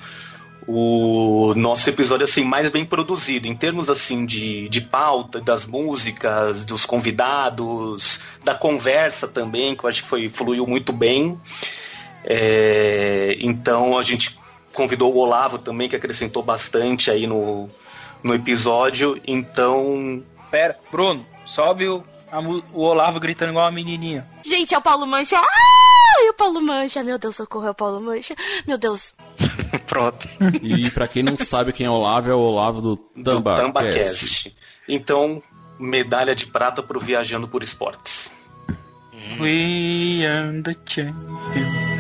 [0.67, 6.65] o nosso episódio assim mais bem produzido em termos assim de, de pauta das músicas
[6.65, 11.39] dos convidados da conversa também que eu acho que foi fluiu muito bem
[12.25, 14.39] É, então a gente
[14.73, 17.69] convidou o Olavo também que acrescentou bastante aí no,
[18.23, 24.27] no episódio então Pera, Bruno, sobe o, a o Olavo gritando igual uma menininha.
[24.43, 25.37] Gente, é o Paulo Mancha.
[25.37, 27.03] Ai, o Paulo Mancha.
[27.05, 28.35] Meu Deus, socorro, é o Paulo Mancha.
[28.67, 29.15] Meu Deus.
[29.87, 30.29] Pronto.
[30.63, 33.63] E pra quem não sabe quem é o Olavo, é o Olavo do do Tambacast.
[33.63, 34.57] Tambacast
[34.89, 35.43] então
[35.79, 38.31] medalha de prata pro Viajando por Esportes
[39.41, 41.93] We are the champions.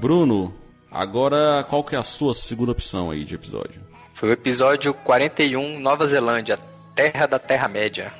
[0.00, 0.52] Bruno,
[0.94, 3.82] agora qual que é a sua segunda opção aí de episódio?
[4.14, 6.58] Foi o episódio 41, Nova Zelândia,
[6.94, 8.12] Terra da Terra-média.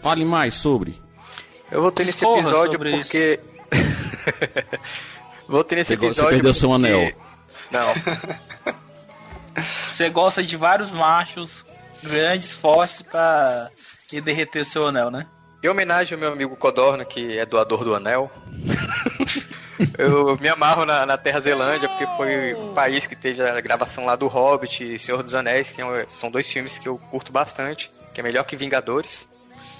[0.00, 0.98] Fale mais sobre.
[1.70, 3.38] Eu voltei nesse Porra, episódio porque.
[5.48, 6.30] voltei nesse Você go- você episódio.
[6.36, 7.12] perdeu seu porque- anel.
[7.70, 7.92] Não,
[9.92, 11.64] Você gosta de vários machos
[12.02, 13.68] grandes, fortes pra
[14.12, 15.26] ir derreter o seu anel, né?
[15.62, 18.30] em homenagem ao meu amigo Codorna, que é doador do anel.
[19.98, 24.04] eu me amarro na, na Terra Zelândia, porque foi o país que teve a gravação
[24.06, 27.32] lá do Hobbit e Senhor dos Anéis, que é são dois filmes que eu curto
[27.32, 29.28] bastante, que é melhor que Vingadores.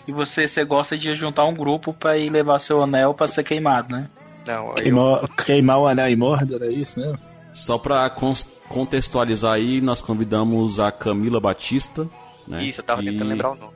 [0.06, 3.42] E você, você gosta de juntar um grupo pra ir levar seu anel pra ser
[3.42, 4.08] queimado, né?
[4.46, 7.18] Não, eu, Queimar, o anel em Mordor, é isso mesmo?
[7.54, 12.06] Só pra cons- contextualizar aí, nós convidamos a Camila Batista,
[12.46, 12.62] né?
[12.62, 13.72] isso, eu tava que, tentando lembrar o nome.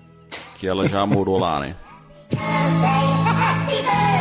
[0.59, 1.75] Que ela já morou lá, né?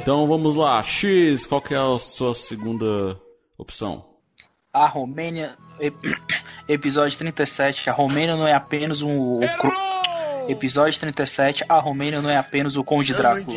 [0.00, 3.18] Então vamos lá, X, qual que é a sua segunda
[3.56, 4.04] opção?
[4.72, 5.94] A Romênia, ep-
[6.68, 9.40] episódio 37, a Romênia não é apenas um...
[10.46, 13.56] Episódio 37, a Romênia não é apenas o Conde Drácula.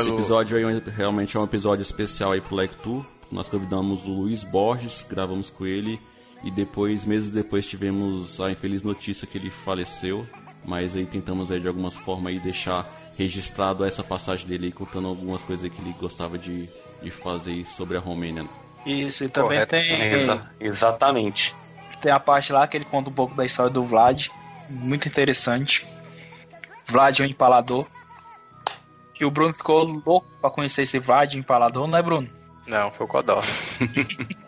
[0.00, 3.04] Esse episódio aí é realmente é um episódio especial aí pro Lectur.
[3.30, 6.00] Nós convidamos o Luiz Borges, gravamos com ele
[6.42, 10.26] e depois, meses depois, tivemos a infeliz notícia que ele faleceu.
[10.64, 12.86] Mas aí tentamos aí de algumas formas aí deixar
[13.18, 16.68] registrado essa passagem dele aí, contando algumas coisas que ele gostava de,
[17.02, 18.46] de fazer sobre a Romênia.
[18.86, 19.70] Isso, e também Correto.
[19.70, 21.54] tem, Exa- exatamente
[22.00, 24.26] tem a parte lá que ele conta um pouco da história do Vlad.
[24.68, 25.86] Muito interessante.
[26.88, 27.86] Vlad é o empalador.
[29.14, 32.28] Que o Bruno ficou louco pra conhecer esse Vlad empalador, não é, Bruno?
[32.66, 33.46] Não, foi o Codorna.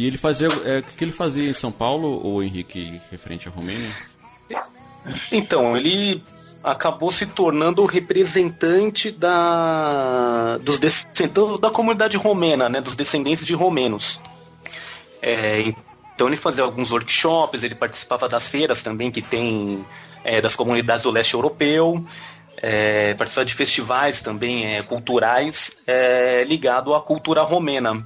[0.00, 0.48] E ele fazia.
[0.64, 3.90] é, O que ele fazia em São Paulo, ou Henrique, referente à Romênia?
[5.30, 6.22] Então, ele
[6.64, 13.54] acabou se tornando o representante da, dos descendentes da comunidade romena, né, dos descendentes de
[13.54, 14.18] romenos.
[15.22, 15.74] É,
[16.14, 19.84] então ele fazia alguns workshops, ele participava das feiras também que tem
[20.22, 22.04] é, das comunidades do leste europeu,
[22.58, 28.04] é, participava de festivais também é, culturais é, ligado à cultura romena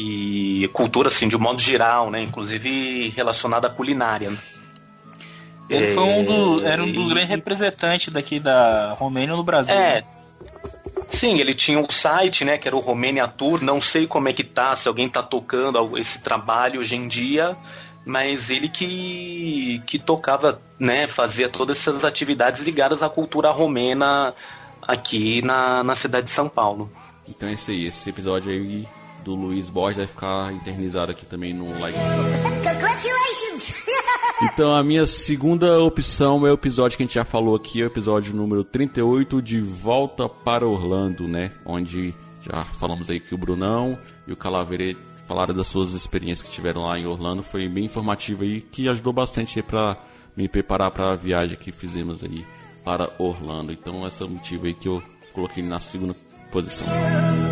[0.00, 4.32] e cultura assim de um modo geral, né, inclusive relacionada à culinária.
[5.68, 9.42] Ele foi um do, É, era um dos e- grandes representantes daqui da Romênia no
[9.42, 9.74] Brasil.
[9.74, 10.00] É.
[10.00, 10.04] né?
[11.08, 13.60] Sim, ele tinha um site, né, que era o Romênia Tour.
[13.62, 17.56] Não sei como é que tá, se alguém tá tocando esse trabalho hoje em dia,
[18.06, 24.32] mas ele que, que tocava, né, fazia todas essas atividades ligadas à cultura romena
[24.86, 26.88] aqui na, na cidade de São Paulo.
[27.28, 28.86] Então é isso aí, esse episódio aí
[29.28, 31.98] do Luiz Borges vai ficar eternizado aqui também no like.
[32.64, 33.74] Congratulations!
[34.40, 37.84] Então a minha segunda opção é o episódio que a gente já falou aqui, é
[37.84, 41.50] o episódio número 38 de Volta para Orlando, né?
[41.66, 42.14] Onde
[42.48, 46.84] já falamos aí que o Brunão e o Calaveira falaram das suas experiências que tiveram
[46.84, 49.96] lá em Orlando, foi bem informativo aí, que ajudou bastante aí para
[50.36, 52.46] me preparar para a viagem que fizemos aí
[52.84, 53.72] para Orlando.
[53.72, 56.14] Então esse é o motivo aí que eu coloquei na segunda
[56.50, 56.86] posição.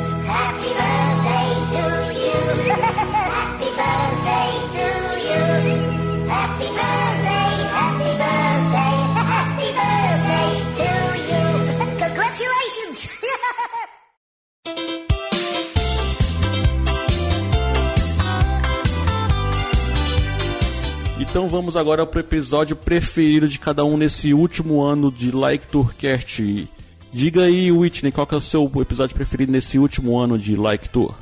[21.36, 26.66] Então vamos agora pro episódio preferido de cada um nesse último ano de Like Tourcast.
[27.12, 30.88] Diga aí, Whitney, qual que é o seu episódio preferido nesse último ano de Like
[30.88, 31.14] Tour?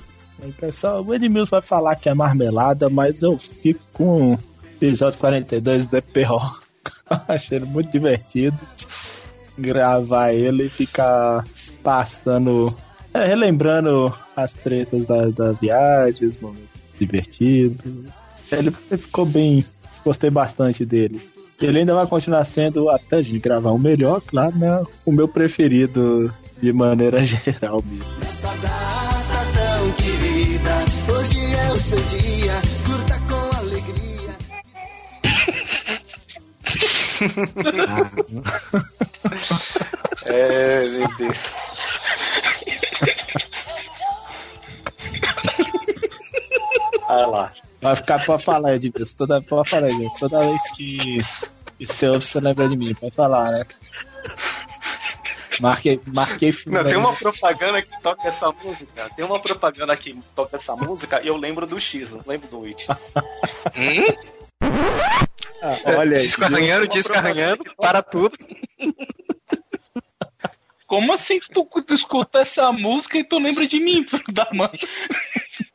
[0.42, 4.38] Aí, pessoal, o Edmilson vai falar que é marmelada, mas eu fico com o
[4.76, 6.58] episódio 42 do EPO.
[7.28, 8.58] Achei ele muito divertido.
[9.56, 11.44] Gravar ele e ficar
[11.82, 12.76] passando,
[13.12, 18.08] é, relembrando as tretas da, da viagem, os momentos divertidos.
[18.50, 19.64] Ele ficou bem,
[20.04, 21.33] gostei bastante dele.
[21.60, 24.82] Ele ainda vai continuar sendo, até de gravar o melhor, claro, né?
[25.06, 28.04] O meu preferido de maneira geral mesmo.
[28.18, 32.54] Nesta data tão querida, hoje é o seu dia,
[32.86, 34.04] curta com alegria.
[40.26, 41.36] É, meu Deus.
[47.08, 47.52] Olha lá.
[47.80, 49.16] Vai ficar pra falar, Edmilson.
[49.16, 50.16] Toda, pode falar, Edmilson.
[50.18, 51.18] Toda vez que,
[51.78, 52.94] que você ouve, você lembra de mim.
[52.94, 53.64] Pode falar, né?
[55.60, 59.10] Marquei, marquei Não, tem uma propaganda que toca essa música.
[59.14, 62.64] Tem uma propaganda que toca essa música e eu lembro do X, não lembro do
[62.64, 62.86] It.
[65.66, 66.22] Ah, olha aí.
[66.22, 68.36] Disco arranhando, disco arranhando, para tudo.
[70.94, 74.70] Como assim tu, tu escuta essa música e tu lembra de mim, filho da mãe?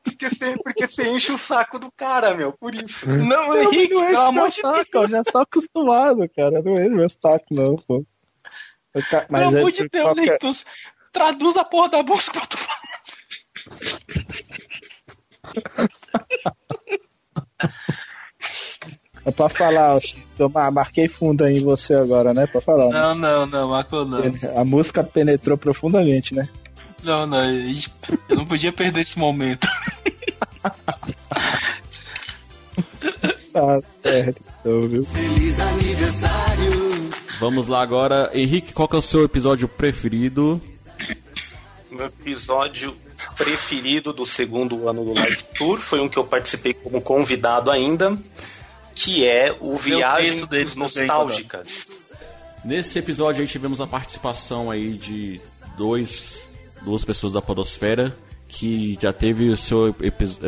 [0.01, 3.05] Porque você, porque você enche o saco do cara, meu, por isso.
[3.09, 4.13] Não, Eu Henrique, não meu
[4.47, 4.75] de Deus.
[4.77, 6.61] saco, eu já sou acostumado, cara.
[6.61, 8.05] Não encho meu saco, não, pô.
[8.93, 10.53] Eu Mas Pelo é amor de por Deus, qualquer- Henrique, tu
[11.11, 12.79] traduz a porra da música pra tu falar.
[19.25, 19.99] É pra falar, ó,
[20.37, 22.47] eu ma- marquei fundo aí em você agora, né?
[22.47, 22.85] Pra falar.
[22.89, 22.91] né?
[22.99, 24.21] Não, não, não, Marco, não.
[24.55, 26.47] A música penetrou profundamente, né?
[27.03, 27.39] Não, não,
[28.29, 29.67] eu não podia perder esse momento.
[33.53, 35.05] Tá certo, então, viu?
[35.05, 37.09] Feliz aniversário.
[37.39, 38.29] Vamos lá agora.
[38.33, 40.61] Henrique, qual que é o seu episódio preferido?
[41.89, 42.95] Meu episódio
[43.37, 48.15] preferido do segundo ano do Live Tour foi um que eu participei como convidado ainda,
[48.99, 51.97] que é o Viagem dos Nostálgicas.
[52.65, 55.39] Nesse episódio aí tivemos a participação aí de
[55.77, 56.47] dois,
[56.81, 58.15] duas pessoas da Podosfera
[58.47, 59.95] que já teve o seu,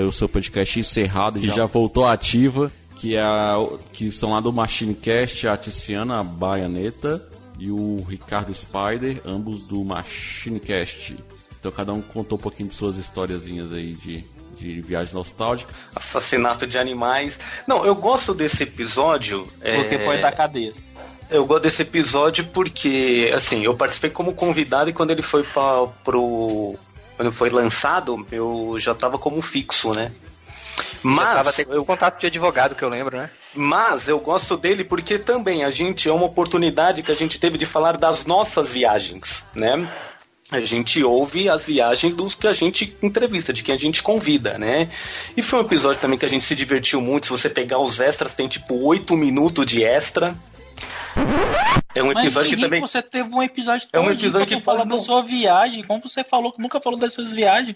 [0.08, 3.56] o seu podcast encerrado e já voltou ativa, que, é a,
[3.94, 7.24] que são lá do Machinecast, a Tiziana Baianeta
[7.60, 11.16] e o Ricardo Spider, ambos do Machinecast.
[11.60, 14.26] Então cada um contou um pouquinho de suas historiazinhas aí de,
[14.62, 15.74] de viagem nostálgica.
[15.96, 17.40] Assassinato de animais.
[17.68, 19.48] Não, eu gosto desse episódio.
[19.60, 20.72] Porque é, pode dar cadeia.
[21.30, 25.88] Eu gosto desse episódio porque, assim, eu participei como convidado e quando ele foi pra,
[26.04, 26.76] pro.
[27.16, 30.12] Quando foi lançado, eu já tava como fixo, né?
[31.04, 33.30] Mas Mas tava eu, contato de advogado que eu lembro, né?
[33.54, 37.58] mas eu gosto dele porque também a gente é uma oportunidade que a gente teve
[37.58, 39.92] de falar das nossas viagens, né?
[40.52, 44.58] A gente ouve as viagens dos que a gente entrevista, de quem a gente convida,
[44.58, 44.90] né?
[45.36, 47.28] E foi um episódio também que a gente se divertiu muito.
[47.28, 50.36] Se você pegar os extras, tem tipo oito minutos de extra.
[51.94, 52.82] É um Mas, episódio que Henrique, também.
[52.82, 55.84] você teve um episódio É um episódio que falar faz da sua viagem.
[55.84, 57.76] Como você falou que nunca falou das suas viagens.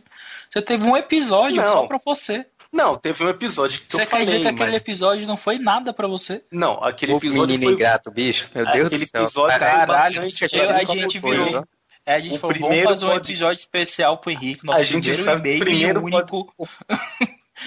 [0.51, 1.73] Você teve um episódio Não.
[1.73, 2.45] só pra você.
[2.71, 4.82] Não, teve um episódio que Você eu falei, acredita que aquele mas...
[4.82, 6.43] episódio não foi nada pra você?
[6.51, 7.73] Não, aquele O episódio menino foi...
[7.73, 8.49] ingrato, bicho.
[8.53, 9.23] Meu Deus Aquele do céu.
[9.23, 11.67] episódio Caralho, Caralho, bastante, eu- aquele a gente foi, virou.
[12.06, 14.84] É, a gente O falou, vamos fazer um pode- episódio especial pro Henrique, nosso A
[14.84, 16.53] gente primeiro e-mail primeiro o único.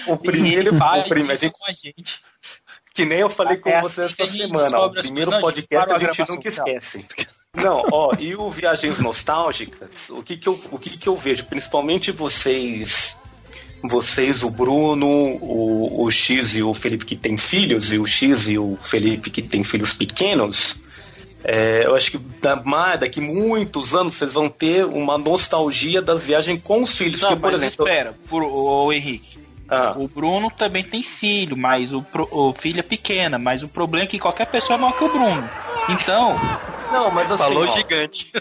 [0.07, 2.21] O primeiro, faz o primeiro, a gente, com a gente.
[2.93, 4.79] que nem eu falei com É você assim a essa semana.
[4.79, 5.31] O as primeiro.
[5.31, 7.05] Não, podcast a a gente gravação, nunca esquece.
[7.53, 11.45] Não, ó, e o Viagens Nostálgicas, o que que eu, o que que eu vejo?
[11.45, 13.17] Principalmente vocês
[13.81, 18.49] vocês, o Bruno, o, o X e o Felipe que tem filhos, e o X
[18.49, 20.75] e o Felipe que tem filhos pequenos,
[21.43, 22.19] é, eu acho que
[22.99, 27.21] daqui muitos anos vocês vão ter uma nostalgia da viagem com os filhos.
[27.21, 29.39] Não, Porque, por mas exemplo, espera, por, o, Henrique.
[29.69, 29.93] Ah.
[29.97, 34.07] O Bruno também tem filho, mas o, o filho é pequena, mas o problema é
[34.07, 35.47] que qualquer pessoa é maior que o Bruno.
[35.89, 36.35] Então,
[36.91, 37.43] Não, mas assim.
[37.43, 38.31] Falou ó, gigante.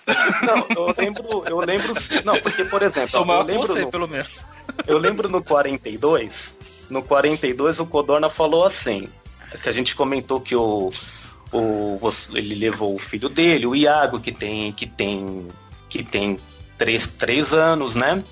[0.43, 1.93] Não, eu lembro, eu lembro.
[2.25, 4.45] Não, porque, por exemplo, sou maior eu que lembro você, no- pelo menos.
[4.87, 6.55] Eu lembro no 42,
[6.89, 9.09] no 42 o Codorna falou assim,
[9.63, 10.91] que a gente comentou que o,
[11.53, 11.99] o
[12.35, 15.49] ele levou o filho dele, o Iago, que tem que tem
[15.89, 16.39] que tem
[16.77, 18.23] três, três anos, né?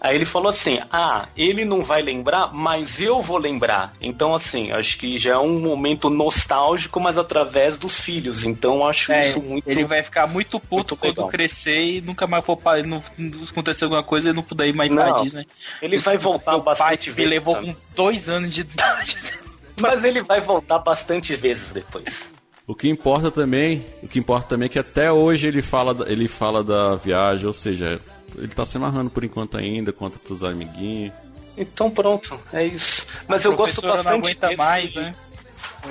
[0.00, 3.92] Aí ele falou assim: Ah, ele não vai lembrar, mas eu vou lembrar.
[4.00, 8.42] Então, assim, acho que já é um momento nostálgico, mas através dos filhos.
[8.42, 9.68] Então, acho É, isso muito.
[9.70, 11.28] ele vai ficar muito puto muito quando legal.
[11.28, 14.74] crescer e nunca mais for para não, não acontecer alguma coisa e não puder ir
[14.74, 15.46] mais Não, pra Disney.
[15.80, 17.30] ele vai voltar pai bastante me vezes.
[17.30, 17.72] levou também.
[17.74, 19.16] com dois anos de idade.
[19.78, 22.31] Mas ele vai voltar bastante vezes depois.
[22.66, 26.08] O que importa também, o que importa também é que até hoje ele fala, da-
[26.10, 28.00] ele fala da viagem, ou seja,
[28.36, 31.12] ele tá se amarrando por enquanto ainda, conta pros amiguinhos.
[31.56, 33.06] Então pronto, é isso.
[33.28, 35.14] Mas eu gosto bastante desse, mais, né?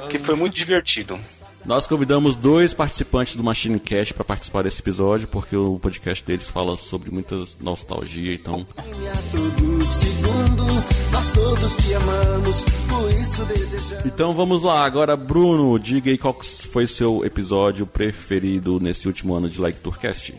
[0.09, 1.19] que foi muito divertido.
[1.63, 6.47] Nós convidamos dois participantes do Machine Cast para participar desse episódio, porque o podcast deles
[6.47, 8.81] fala sobre muita nostalgia, então A
[11.21, 14.05] nós todos te amamos, por isso desejamos.
[14.07, 19.47] Então vamos lá, agora Bruno, diga aí qual foi seu episódio preferido nesse último ano
[19.47, 20.33] de Like Tourcast.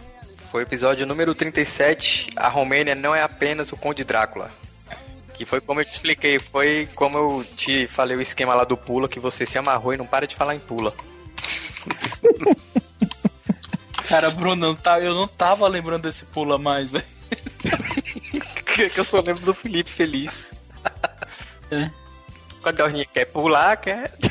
[0.51, 2.31] Foi o episódio número 37.
[2.35, 4.51] A Romênia não é apenas o Conde Drácula.
[5.35, 8.77] Que foi como eu te expliquei, foi como eu te falei o esquema lá do
[8.77, 10.93] pula, que você se amarrou e não para de falar em pula.
[14.09, 17.05] Cara, Bruno, não tá, eu não tava lembrando desse pula mais, velho.
[18.93, 20.51] que eu só lembro do Felipe feliz.
[21.73, 21.91] É.
[22.63, 24.13] Quando a Dorninha quer pular, quer.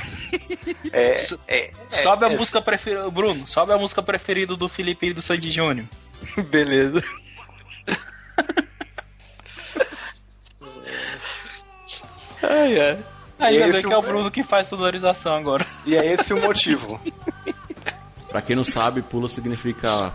[0.93, 1.15] É,
[1.47, 1.71] é,
[2.01, 3.09] sobe a é, música preferida.
[3.09, 5.85] Bruno, sobe a música preferida do Felipe e do Sandy Júnior.
[6.49, 7.03] Beleza.
[12.43, 12.99] ai, ai.
[13.39, 15.65] Ainda Esse bem que é o o- Bruno que faz sonorização agora.
[15.85, 16.99] E é esse o motivo.
[18.29, 20.13] Pra quem não sabe, pula significa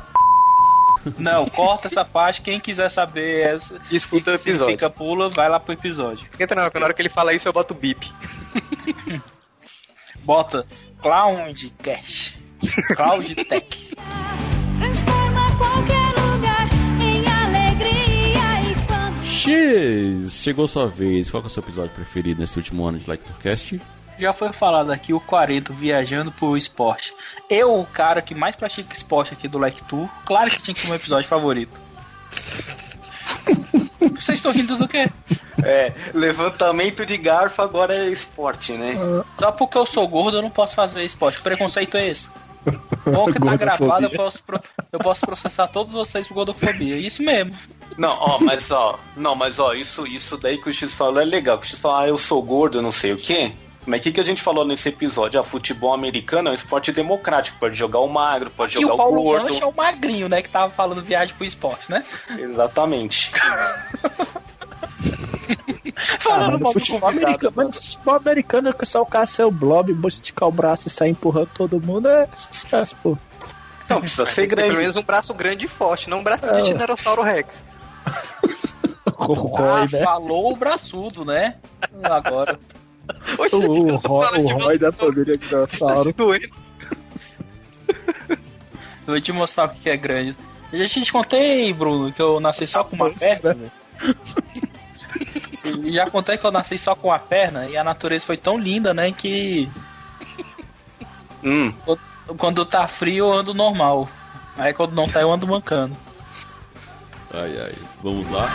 [1.18, 2.42] Não, corta essa parte.
[2.42, 4.58] Quem quiser saber essa, Escuta o episódio.
[4.58, 6.26] significa pula, vai lá pro episódio.
[6.30, 8.10] Esquenta não, que na hora que ele fala isso eu boto o bip.
[10.24, 10.66] Bota
[11.00, 12.34] Cloud Cash.
[12.96, 13.94] Cloud Tech.
[14.80, 16.66] Transforma qualquer lugar
[17.00, 20.32] em alegria e quando X!
[20.32, 21.30] Chegou sua vez.
[21.30, 23.80] Qual é o seu episódio preferido nesse último ano de Like Tourcast?
[24.18, 27.12] Já foi falado aqui o 40 viajando pro esporte.
[27.50, 30.80] Eu, o cara que mais pratica esporte aqui do Like Tour, claro que tinha que
[30.80, 31.78] ser meu episódio favorito.
[34.20, 35.08] Vocês estão rindo do quê?
[35.62, 38.94] É, levantamento de garfo agora é esporte, né?
[39.38, 41.40] Só porque eu sou gordo eu não posso fazer esporte.
[41.40, 42.28] Preconceito é esse?
[43.04, 44.60] Bom que tá gravado, eu posso, pro-
[44.92, 46.96] eu posso processar todos vocês por gordofobia.
[46.96, 47.54] Isso mesmo.
[47.96, 51.24] Não, ó, mas ó, não, mas ó, isso, isso daí que o X falou é
[51.24, 51.58] legal.
[51.58, 53.52] Que o X falou, ah, eu sou gordo, não sei o quê.
[53.86, 55.38] Mas o que, que a gente falou nesse episódio?
[55.40, 57.56] Ah, futebol americano é um esporte democrático.
[57.58, 59.44] Pode jogar o magro, pode E jogar o Paulo gordo.
[59.48, 60.42] Mancha é o magrinho, né?
[60.42, 62.04] Que tava falando viagem pro esporte, né?
[62.38, 63.30] Exatamente.
[65.98, 69.06] Ah, Falando mas no mal do futebol americano, mas futebol americano é que só o
[69.06, 73.16] cara ser o blob, esticar o braço e sair empurrando todo mundo é sucesso, pô.
[73.88, 74.80] Não, precisa ser Tem pelo grande.
[74.80, 76.60] menos um braço grande e forte, não um braço É.
[76.62, 77.64] de Dinossauro Rex.
[79.18, 80.02] O Ah, né?
[80.04, 81.56] falou o braçudo, né?
[82.02, 82.58] Agora.
[83.38, 86.12] Oxe, O, o, falando o Roy da família dinossauro.
[86.16, 86.48] doendo.
[88.28, 88.38] Eu
[89.06, 90.36] vou te mostrar o que é grande.
[90.72, 93.72] Eu já te contei, Bruno, que eu nasci só com uma Nossa, perna.
[95.84, 98.92] já contei que eu nasci só com uma perna e a natureza foi tão linda,
[98.92, 99.12] né?
[99.12, 99.68] Que
[101.44, 101.72] Hum,
[102.36, 104.08] quando tá frio eu ando normal.
[104.58, 105.96] Aí quando não tá eu ando mancando.
[107.32, 107.74] Ai, ai.
[108.02, 108.48] Vamos lá.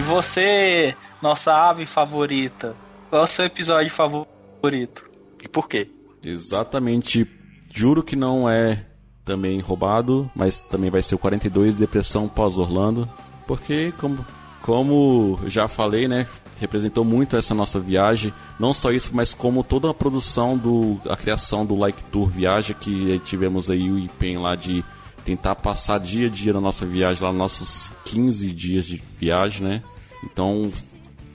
[0.00, 2.74] E você, nossa ave favorita,
[3.10, 5.04] qual é o seu episódio favorito?
[5.42, 5.90] E por quê?
[6.22, 7.28] Exatamente.
[7.70, 8.86] Juro que não é
[9.26, 13.06] também roubado, mas também vai ser o 42 Depressão pós-Orlando.
[13.46, 14.24] Porque, como,
[14.62, 16.26] como já falei, né?
[16.58, 18.32] Representou muito essa nossa viagem.
[18.58, 20.98] Não só isso, mas como toda a produção do.
[21.10, 24.82] a criação do Like Tour Viagem, que tivemos aí o empenho lá de
[25.24, 29.82] tentar passar dia a dia na nossa viagem, lá nossos 15 dias de viagem, né?
[30.24, 30.70] Então,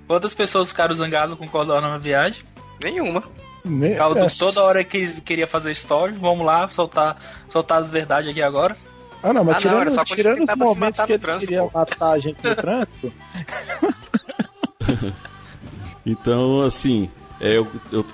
[0.07, 2.43] Quantas pessoas ficaram zangadas com o Cordona na viagem?
[2.83, 3.23] Nenhuma.
[3.63, 7.17] Ne- Caldo é, toda hora que eles queria fazer story, vamos lá, soltar,
[7.49, 8.77] soltar as verdades aqui agora.
[9.23, 11.15] Ah, não, mas Ah, não, tirando, só quando ele tirando os momentos matar que no
[11.15, 11.71] ele trânsito, queria pô.
[11.79, 13.13] matar a gente no trânsito,
[16.05, 17.09] Então, assim,
[17.39, 18.05] é, eu, eu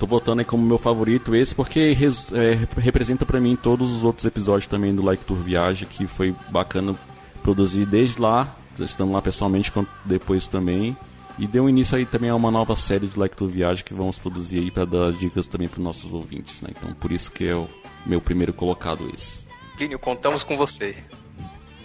[0.00, 4.02] tô botando aí como meu favorito esse porque res- é, representa pra mim todos os
[4.02, 6.96] outros episódios também do Like Tour Viagem, que foi bacana
[7.42, 9.70] produzir desde lá, estando lá pessoalmente,
[10.04, 10.96] depois também.
[11.38, 14.18] E deu início aí também a uma nova série de Like Tour Viagem que vamos
[14.18, 16.70] produzir aí pra dar dicas também pros nossos ouvintes, né?
[16.76, 17.68] Então, por isso que é o
[18.04, 19.46] meu primeiro colocado esse.
[19.76, 20.96] Plínio, contamos com você.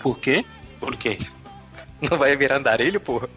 [0.01, 0.43] Por quê?
[0.79, 1.17] Por quê?
[2.09, 3.29] Não vai virar andarilho, porra?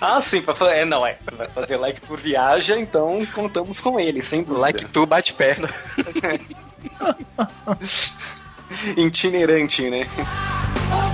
[0.00, 0.78] Ah, sim, pra fazer.
[0.78, 1.18] É, não, é.
[1.32, 4.60] Vai fazer like tour viaja, então contamos com ele, sem dúvida.
[4.60, 5.68] Like tu bate perna.
[8.96, 10.06] Itinerante, né?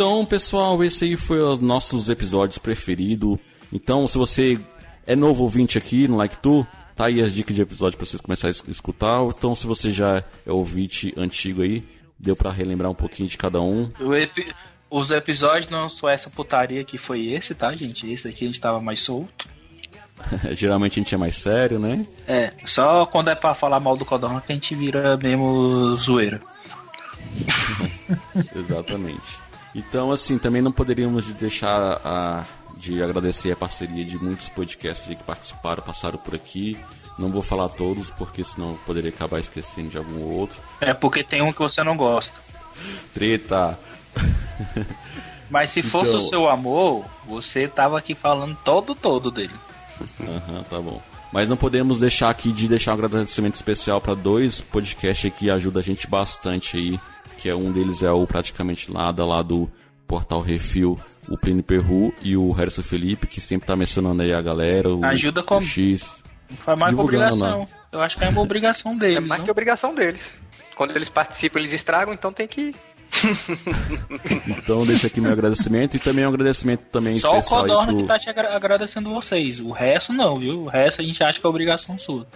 [0.00, 3.36] Então, pessoal, esse aí foi os nossos episódios preferidos.
[3.70, 4.58] Então, se você
[5.06, 8.18] é novo ouvinte aqui no Like Tu, tá aí as dicas de episódio pra vocês
[8.18, 9.20] começarem a es- escutar.
[9.20, 11.84] Ou Então, se você já é ouvinte antigo aí,
[12.18, 13.90] deu pra relembrar um pouquinho de cada um.
[14.18, 14.50] Epi-
[14.88, 18.10] Os episódios não são essa putaria que foi esse, tá, gente?
[18.10, 19.50] Esse aqui a gente tava mais solto.
[20.56, 22.06] Geralmente a gente é mais sério, né?
[22.26, 26.40] É, só quando é pra falar mal do Codorna que a gente vira mesmo zoeira.
[28.56, 29.39] Exatamente.
[29.74, 32.44] Então, assim, também não poderíamos de deixar a,
[32.76, 36.76] de agradecer a parceria de muitos podcasts que participaram, passaram por aqui.
[37.18, 40.60] Não vou falar todos, porque senão eu poderia acabar esquecendo de algum outro.
[40.80, 42.36] É porque tem um que você não gosta.
[43.12, 43.78] Treta!
[45.50, 49.54] Mas se fosse Então- o seu amor, você tava aqui falando todo todo dele.
[50.20, 51.02] Aham, tá bom.
[51.32, 55.80] Mas não podemos deixar aqui de deixar um agradecimento especial para dois podcasts que ajudam
[55.80, 57.00] a gente bastante aí.
[57.40, 59.70] Que é um deles é o Praticamente Nada, lá do
[60.06, 64.42] Portal Refil, o Plínio Perru e o Harrison Felipe, que sempre tá mencionando aí a
[64.42, 64.92] galera.
[64.94, 65.62] O, Ajuda o como?
[65.66, 66.02] X.
[66.64, 67.60] Faz mais que obrigação.
[67.60, 67.66] né?
[67.92, 69.16] Eu acho que é uma obrigação deles.
[69.18, 69.44] É mais não?
[69.46, 70.36] que obrigação deles.
[70.74, 72.74] Quando eles participam, eles estragam, então tem que.
[74.46, 77.92] Então deixa aqui meu agradecimento e também um agradecimento também Só o especial aí Codorna
[77.92, 78.02] pro...
[78.02, 79.60] que tá te agra- agradecendo vocês.
[79.60, 80.62] O resto não, viu?
[80.62, 82.26] O resto a gente acha que é obrigação sua.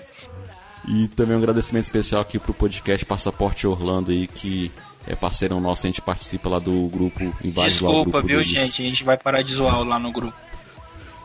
[0.86, 4.70] E também um agradecimento especial aqui pro podcast Passaporte Orlando aí, que
[5.06, 8.36] é parceirão nosso, a gente participa lá do grupo, invade lá o Desculpa, grupo viu,
[8.38, 8.50] deles.
[8.52, 8.82] gente?
[8.82, 10.34] A gente vai parar de zoar lá no grupo.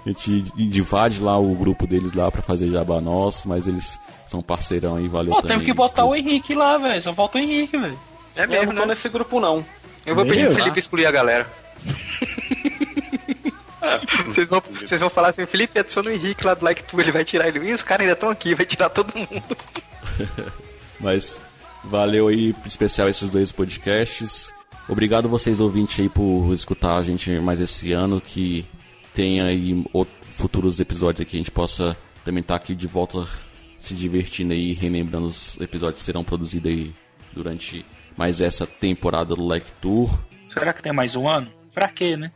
[0.05, 4.41] A gente invade lá o grupo deles lá pra fazer jabá nosso, mas eles são
[4.41, 7.01] parceirão aí, valeu Pô, temos que botar o Henrique lá, velho.
[7.01, 7.99] Só falta o Henrique, velho.
[8.35, 8.87] É Eu mesmo, não tô né?
[8.87, 9.65] nesse grupo, não.
[10.05, 11.47] Eu vou pedir Meu, pro Felipe excluir a galera.
[14.27, 17.11] Vocês vão, vocês vão falar assim, Felipe, adiciona o Henrique lá do Like Tu, ele
[17.11, 17.59] vai tirar ele.
[17.69, 19.57] Ih, os caras ainda estão aqui, vai tirar todo mundo.
[20.99, 21.41] Mas
[21.83, 24.53] valeu aí, especial esses dois podcasts.
[24.87, 28.65] Obrigado vocês ouvintes aí por escutar a gente mais esse ano, que
[29.13, 33.27] tenha aí outros futuros episódios que a gente possa também estar aqui de volta
[33.77, 36.93] se divertindo aí, relembrando os episódios que serão produzidos aí
[37.33, 37.85] durante
[38.17, 40.09] mais essa temporada do Like Tour.
[40.51, 41.51] Será que tem mais um ano?
[41.73, 42.31] Pra quê, né?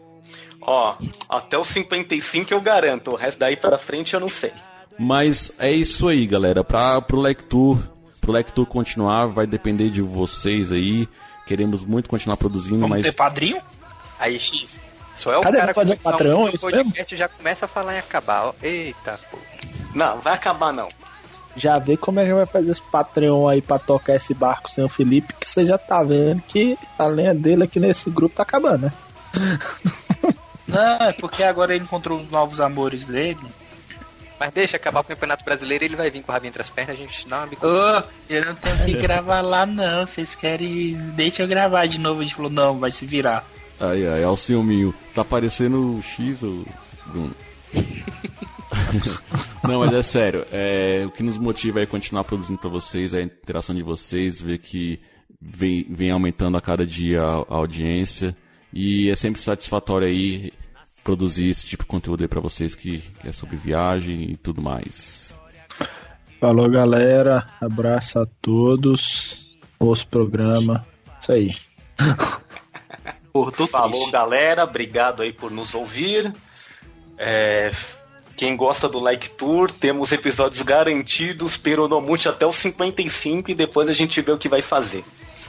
[0.62, 0.96] Ó,
[1.28, 4.52] até os 55 eu garanto, o resto daí pra frente eu não sei.
[4.98, 6.64] Mas é isso aí, galera.
[6.64, 7.80] Pra, pro Lectur,
[8.24, 11.08] pro Lectur continuar, vai depender de vocês aí.
[11.46, 13.62] Queremos muito continuar produzindo, Vamos mas ter padrinho?
[14.18, 14.80] Aí, X.
[15.14, 15.58] Só é o Cadê?
[15.58, 18.46] cara fazer patrão, um é isso podcast já começa a falar em acabar.
[18.46, 18.54] ó.
[18.64, 19.38] Eita, pô.
[19.94, 20.88] Não, vai acabar não.
[21.56, 24.84] já vê como é que vai fazer esse Patreon aí pra tocar esse barco sem
[24.84, 28.44] o Felipe, que você já tá vendo que a lenha dele aqui nesse grupo tá
[28.44, 28.94] acabando, né?
[30.66, 33.38] Não, é porque agora ele encontrou os novos amores dele.
[34.40, 36.96] Mas deixa acabar o Campeonato Brasileiro, ele vai vir com o rabinho entre as pernas,
[36.96, 38.00] a gente dá uma bicuda.
[38.00, 40.06] Ô, eu não tenho que gravar lá não.
[40.06, 40.96] Vocês querem.
[41.16, 42.20] Deixa eu gravar de novo.
[42.20, 43.46] A gente falou, não, vai se virar.
[43.80, 44.94] Ai, ai, é o ciúminho.
[45.14, 46.66] Tá parecendo o X ou
[47.08, 47.36] Bruno?
[49.64, 50.46] Não, mas é sério.
[50.52, 54.42] É, o que nos motiva é continuar produzindo pra vocês, é a interação de vocês,
[54.42, 55.00] ver que
[55.42, 58.36] vem, vem aumentando a cada dia a, a audiência.
[58.72, 60.52] E é sempre satisfatório aí
[61.04, 64.62] produzir esse tipo de conteúdo aí pra vocês que, que é sobre viagem e tudo
[64.62, 65.38] mais.
[66.40, 67.48] Falou, galera.
[67.62, 69.56] Abraço a todos.
[69.80, 70.86] Ouço o programa.
[71.20, 71.56] Isso aí.
[73.70, 74.64] Falou, galera.
[74.64, 76.34] Obrigado aí por nos ouvir.
[77.18, 77.72] É,
[78.36, 83.94] quem gosta do Like Tour, temos episódios garantidos, peronomute até os 55 e depois a
[83.94, 85.04] gente vê o que vai fazer.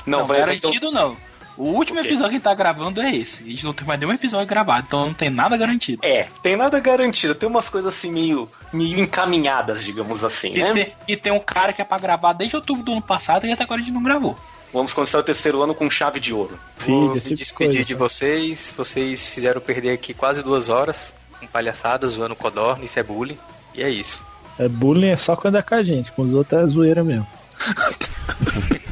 [0.06, 1.16] Não, Não, vai garantido não.
[1.56, 2.08] O último O quê?
[2.08, 3.42] episódio que a gente tá gravando é esse.
[3.42, 6.04] A gente não tem mais nenhum episódio gravado, então não tem nada garantido.
[6.04, 7.34] É, tem nada garantido.
[7.34, 10.72] Tem umas coisas assim meio, meio encaminhadas, digamos assim, E, né?
[10.72, 13.52] tem, e tem um cara que é pra gravar desde outubro do ano passado e
[13.52, 14.36] até agora a gente não gravou.
[14.72, 16.58] Vamos começar o terceiro ano com chave de ouro.
[16.78, 17.84] Vou me tipo de despedir coisa.
[17.84, 18.74] de vocês.
[18.76, 23.38] Vocês fizeram perder aqui quase duas horas com palhaçadas, zoando codorna, isso é bullying.
[23.72, 24.20] E é isso.
[24.58, 27.26] É bullying é só quando é com a gente, com os outros é zoeira mesmo.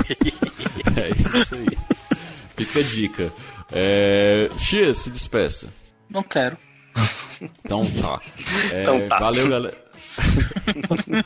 [0.95, 1.09] É
[1.41, 1.67] isso aí.
[2.65, 3.33] Fica a dica.
[3.73, 4.51] É...
[4.59, 5.69] X, se despeça.
[6.09, 6.57] Não quero.
[7.65, 8.21] Então tá.
[8.73, 9.19] É, Então tá.
[9.19, 9.77] Valeu, galera.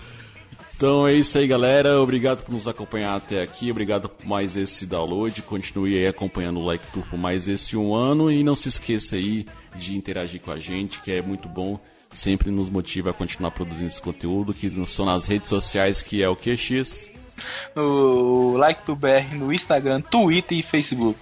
[0.76, 2.01] então é isso aí, galera.
[2.01, 3.70] Obrigado por nos acompanhar até aqui.
[3.70, 5.43] Obrigado por mais esse download.
[5.43, 8.30] Continue aí acompanhando o Like Tour por mais esse um ano.
[8.30, 11.78] E não se esqueça aí de interagir com a gente, que é muito bom.
[12.12, 16.28] Sempre nos motiva a continuar produzindo esse conteúdo, que são nas redes sociais, que é
[16.28, 17.11] o QX.
[17.74, 21.18] No Like to BR no Instagram, Twitter e Facebook.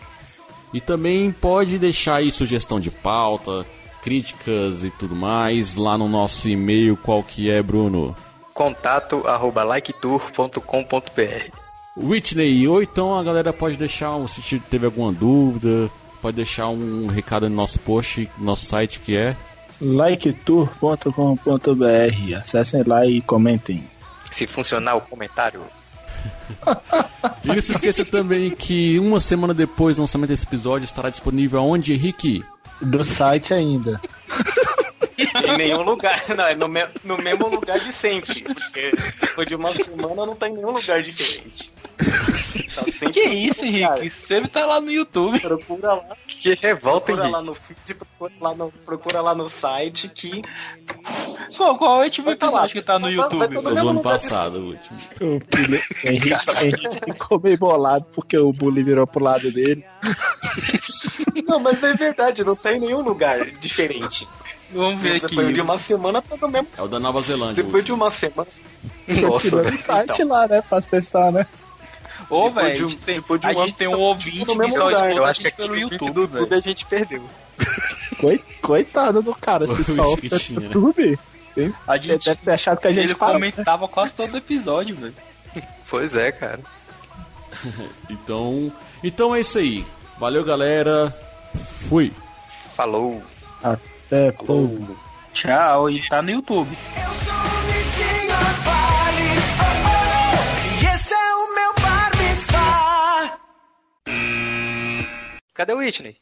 [0.72, 3.64] E também pode deixar aí sugestão de pauta,
[4.02, 8.14] críticas e tudo mais lá no nosso e-mail, qual que é, Bruno?
[8.52, 11.50] Contato arroba liketour.com.br
[11.96, 15.88] Whitney, ou então a galera pode deixar, um- se teve alguma dúvida,
[16.20, 19.36] pode deixar um recado no nosso post, no nosso site que é.
[19.80, 23.84] liketour.com.br Acessem lá e comentem.
[24.30, 25.62] Se funcionar o comentário,
[27.44, 31.60] E não se esqueça também que uma semana depois do lançamento desse episódio estará disponível
[31.60, 32.44] aonde, Henrique?
[32.80, 34.00] Do site ainda.
[35.46, 38.42] Em nenhum lugar, não, é no, me- no mesmo lugar de sempre.
[38.42, 38.90] Porque
[39.20, 41.72] depois de uma semana não tá em nenhum lugar diferente.
[42.74, 43.98] Tá Que no isso, lugar.
[43.98, 44.16] Henrique?
[44.16, 45.38] Sempre tá lá no YouTube.
[45.40, 47.32] Procura lá, que revolta, procura Henrique.
[47.32, 50.42] lá no feed, procura lá no, procura lá no site que.
[51.56, 52.52] Qual, qual é o último Vai tá lá.
[52.64, 53.54] episódio que tá no Vai- vai YouTube?
[53.62, 54.98] todo Do ano passado, o último.
[55.20, 59.84] O Henrique, Henrique ficou meio bolado porque o bully virou pro lado dele.
[61.46, 64.26] Não, mas é verdade, não tá em nenhum lugar diferente.
[64.74, 65.28] Vamos ver aqui.
[65.36, 66.68] Depois de uma semana tá no mesmo.
[66.76, 67.62] É o da Nova Zelândia.
[67.62, 68.48] o Depois de uma semana.
[69.28, 70.60] Continua no site lá, né?
[70.62, 71.46] Pra acessar, né?
[72.28, 73.88] Ô, Depois velho, de a um- gente tem, depois de a um gente ano, tem
[73.88, 74.92] um tá ouvinte que só lugar.
[74.92, 76.44] escuta Eu a acho que gente aqui pelo no YouTube, YouTube velho.
[76.44, 77.22] tudo a gente perdeu.
[78.20, 80.66] Coi- Coitado do cara, se O só tinha, né?
[80.66, 81.18] YouTube.
[81.86, 83.50] A Ele gente, deve ter achado que a gente ele parou, né?
[83.52, 85.14] comentava quase todo episódio, velho.
[85.88, 86.60] Pois é, cara.
[88.10, 88.72] Então,
[89.02, 89.84] então é isso aí.
[90.18, 91.14] Valeu, galera.
[91.88, 92.12] Fui.
[92.74, 93.22] Falou.
[94.06, 94.98] Até, povo.
[95.32, 96.70] Tchau, e tá no YouTube.
[96.70, 97.34] Eu sou
[98.64, 99.28] Vale,
[99.60, 103.40] oh, oh, e esse é o meu bar mitzvah.
[105.54, 106.20] Cadê o Whitney?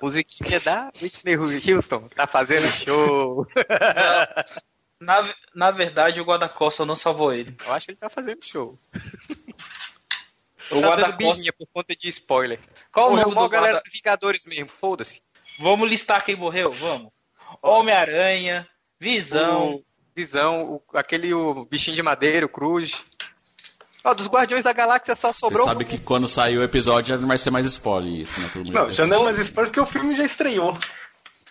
[0.00, 2.08] Musiquinha da Whitney Houston.
[2.08, 3.46] Tá fazendo show.
[4.98, 7.54] Na, na verdade, o guarda-costa não salvou ele.
[7.66, 8.78] Eu acho que ele tá fazendo show.
[10.70, 11.52] O tá dando guarda-costa.
[11.52, 12.58] por conta de spoiler.
[12.90, 13.90] Qual o Morreu nome do galera guarda...
[13.92, 15.20] Vingadores mesmo, foda-se.
[15.58, 16.72] Vamos listar quem morreu?
[16.72, 17.10] Vamos.
[17.62, 19.74] Homem-Aranha, Visão.
[19.76, 19.84] O
[20.14, 23.04] Visão, o- aquele o bichinho de madeira, o Cruz.
[24.04, 25.66] Ó, dos Guardiões da Galáxia só Você sobrou.
[25.66, 28.50] sabe que quando sair o episódio já não vai ser mais spoiler isso, né?
[28.70, 30.76] Não, já não é mais spoiler porque o filme já estreou.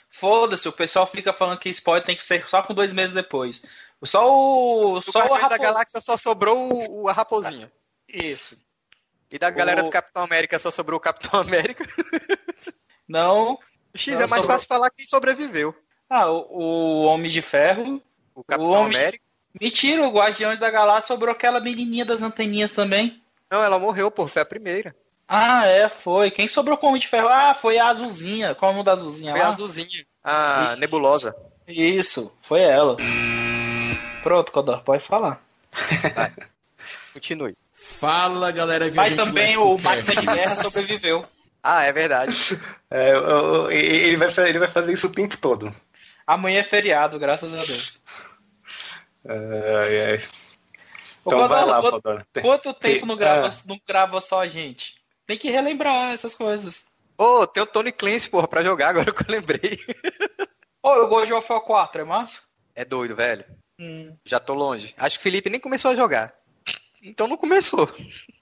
[0.10, 3.62] Foda-se, o pessoal fica falando que spoiler tem que ser só com dois meses depois.
[4.06, 4.99] Só o.
[4.99, 5.64] Do Só o Guardiões da Rapo...
[5.64, 7.72] Galáxia só sobrou o, o- a raposinha.
[8.08, 8.56] Isso.
[9.32, 11.84] E da galera O- do Capitão América só sobrou o Capitão América.
[13.08, 13.58] Não.
[13.94, 15.76] O X Não, é mais sobrou- fácil falar quem sobreviveu.
[16.10, 18.02] Ah, o, o Homem de Ferro.
[18.36, 19.24] O Capitão Homem- América.
[19.62, 23.22] Mentira, o Guardiões da Galáxia sobrou aquela menininha das anteninhas também.
[23.52, 24.96] Não, ela morreu, pô, foi a primeira.
[25.28, 26.32] Ah, é, foi.
[26.32, 27.28] Quem sobrou com o Homem de Ferro?
[27.30, 28.56] Ah, foi a Azulzinha.
[28.56, 29.54] Qual é o nome da Azulzinha Foi a lá?
[29.54, 30.06] azulzinha.
[30.24, 31.36] A nebulosa.
[31.68, 32.98] Isso, foi ela.
[34.24, 35.39] Pronto, Codor, pode falar.
[37.14, 37.56] Continue.
[37.74, 38.89] Fala, galera.
[38.94, 39.78] Mas também o.
[39.78, 41.26] Máquina de Guerra sobreviveu.
[41.64, 42.34] Ah, é verdade.
[42.91, 45.74] É, eu- eu- ele, vai, ele vai fazer isso o tempo todo.
[46.28, 47.99] Amanhã é feriado, graças a Deus.
[49.28, 50.24] Ai, ai.
[51.26, 52.28] Ô, Então vai lá, quanto, Fodora.
[52.41, 53.61] quanto tempo não grava, Ah.
[53.66, 54.95] não grava só a gente?
[55.26, 56.86] Tem que relembrar essas coisas.
[57.18, 59.80] Ô, tem o Tony Clancy, porra, pra jogar agora que eu lembrei.
[60.84, 62.41] Ô, eu gosto de Warfare 4, é massa?
[62.76, 63.45] É doido, velho.
[63.80, 64.16] Hum.
[64.26, 64.93] Já tô longe.
[64.97, 66.34] Acho que o Felipe nem começou a jogar.
[67.01, 67.89] Então não começou.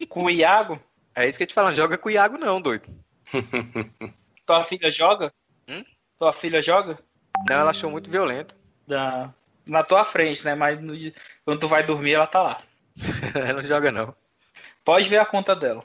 [0.09, 0.81] Com o Iago?
[1.15, 1.75] É isso que eu te falando.
[1.75, 2.87] Joga com o Iago não, doido.
[4.45, 5.33] Tua filha joga?
[5.67, 5.83] Hum?
[6.17, 6.99] Tua filha joga?
[7.47, 8.55] Não, ela achou muito violento.
[8.87, 9.33] Da...
[9.67, 10.55] Na tua frente, né?
[10.55, 10.93] Mas no
[11.45, 12.61] quando tu vai dormir, ela tá lá.
[13.35, 14.13] ela não joga não.
[14.83, 15.83] Pode ver a conta dela.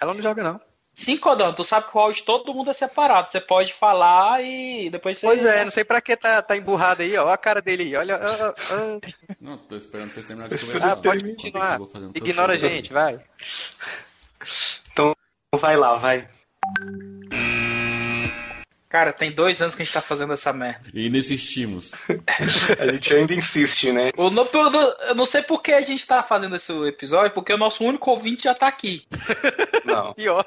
[0.00, 0.60] Ela não joga não.
[0.94, 3.30] Sim, Codão, tu sabe que o áudio todo mundo é separado.
[3.30, 5.26] Você pode falar e depois você.
[5.26, 7.24] Pois é, não sei pra que tá, tá emburrado aí, ó.
[7.24, 7.96] Olha a cara dele aí.
[7.96, 8.18] Olha.
[9.38, 10.66] Não, tô esperando vocês terminarem de ah.
[10.66, 10.92] conversar.
[10.92, 11.80] Ah, pode continuar.
[12.14, 13.22] Ignora a gente, vai.
[14.90, 15.14] Então
[15.54, 16.26] vai lá, vai.
[18.88, 20.88] Cara, tem dois anos que a gente tá fazendo essa merda.
[20.94, 21.92] E insistimos.
[22.78, 24.10] A gente ainda insiste, né?
[24.16, 24.48] Eu não,
[25.08, 28.10] eu não sei por que a gente tá fazendo esse episódio, porque o nosso único
[28.10, 29.04] ouvinte já tá aqui.
[29.84, 30.44] Não, Pior.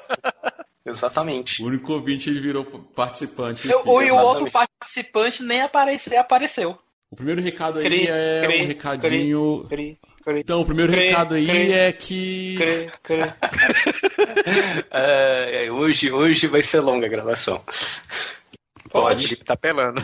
[0.84, 1.62] exatamente.
[1.62, 3.70] O único ouvinte ele virou participante.
[3.70, 6.78] Eu- e o outro participante nem apareceu, apareceu.
[7.10, 9.66] O primeiro recado aí Cri, é cri, um recadinho.
[9.68, 9.98] Cri, cri,
[10.28, 12.54] Então, o primeiro cri, recado aí cri, é que.
[12.56, 13.20] cri, cri.
[14.90, 17.62] É, hoje, hoje vai ser longa a gravação.
[18.86, 19.24] O Pode.
[19.24, 20.02] Felipe tá pelando.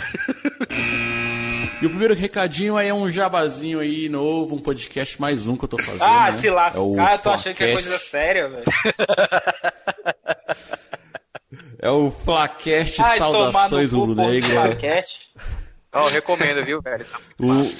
[1.82, 5.64] E o primeiro recadinho aí é um jabazinho aí novo, um podcast mais um que
[5.64, 6.02] eu tô fazendo.
[6.02, 6.32] Ah, né?
[6.32, 7.88] se lascar, É o eu tô achando que é Flacast.
[7.88, 8.64] coisa séria, velho.
[11.78, 14.48] É o Flacast Saudações Rubro Negra.
[14.62, 15.28] plaquete.
[15.92, 17.04] Ó, recomendo, viu, velho?
[17.04, 17.76] Tá O- massa.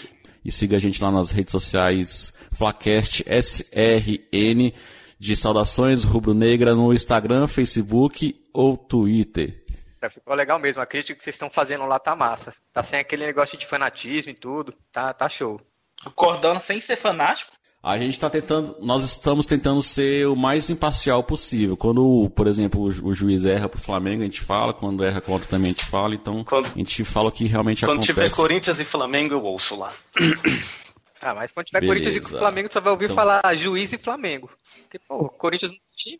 [0.47, 4.73] E siga a gente lá nas redes sociais, Flacast SRN,
[5.19, 9.65] de Saudações Rubro Negra no Instagram, Facebook ou Twitter.
[10.09, 10.81] Ficou legal mesmo.
[10.81, 12.55] A crítica que vocês estão fazendo lá tá massa.
[12.73, 14.73] Tá sem aquele negócio de fanatismo e tudo.
[14.93, 15.61] Tá, tá show.
[16.05, 17.51] Acordando sem ser fanático.
[17.83, 21.77] A gente está tentando, nós estamos tentando ser o mais imparcial possível.
[21.77, 25.21] Quando, por exemplo, o, ju- o juiz erra pro Flamengo, a gente fala, quando erra
[25.21, 28.07] contra também a gente fala, então Quando- a gente fala o que realmente Quando acontece.
[28.13, 29.93] tiver Corinthians e Flamengo, eu ouço lá.
[31.19, 31.99] Ah, mas quando tiver Beleza.
[32.05, 34.51] Corinthians e Flamengo, tu só vai ouvir Então- falar juiz e Flamengo.
[34.83, 36.19] Porque, pô, Corinthians não tinha.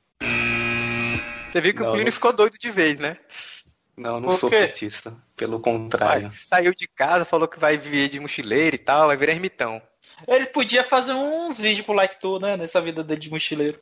[1.53, 3.17] Você viu que Não, o Plínio não- ficou doido de vez, né?
[3.97, 5.15] Não, não Por sou petista.
[5.37, 6.23] Pelo contrário.
[6.29, 9.81] Pai, saiu de casa, falou que vai viver de mochileiro e tal, vai virar ermitão.
[10.27, 12.57] Ele podia fazer uns vídeos pro Like Tu, né?
[12.57, 13.79] Nessa vida dele de mochileiro.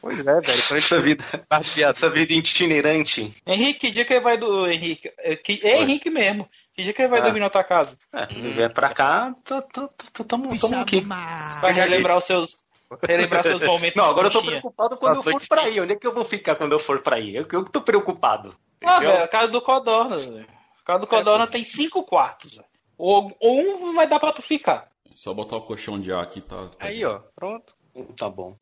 [0.00, 0.44] Pois é, velho.
[0.70, 3.34] Ele Essa vida, essa vida itinerante.
[3.46, 4.68] Henrique, que dia que ele vai do.
[4.70, 5.10] Henrique.
[5.18, 6.48] É, que, é Henrique mesmo.
[6.74, 7.24] Que dia que ele vai Ah.
[7.24, 7.98] dormir na tua casa?
[8.12, 11.00] É, vier pra cá, tá, tá, tá, tamo, tamo aqui.
[11.60, 12.56] Pra relembrar os seus.
[13.02, 13.96] Relembrar seus momentos.
[13.96, 15.80] Não, agora eu tô preocupado quando eu for pra aí.
[15.80, 17.34] Onde é que eu vou ficar quando eu for pra aí?
[17.34, 18.54] Eu, eu que tô preocupado.
[18.84, 20.46] Ah, velho, a casa do Codorna, velho.
[20.82, 22.56] A casa do Codorna tem cinco quartos.
[22.56, 22.64] velho.
[22.98, 24.86] Ou, ou um vai dar pra tu ficar.
[25.14, 26.68] Só botar o colchão de ar aqui, tá?
[26.68, 27.74] tá Aí, ó, pronto.
[28.16, 28.56] Tá bom.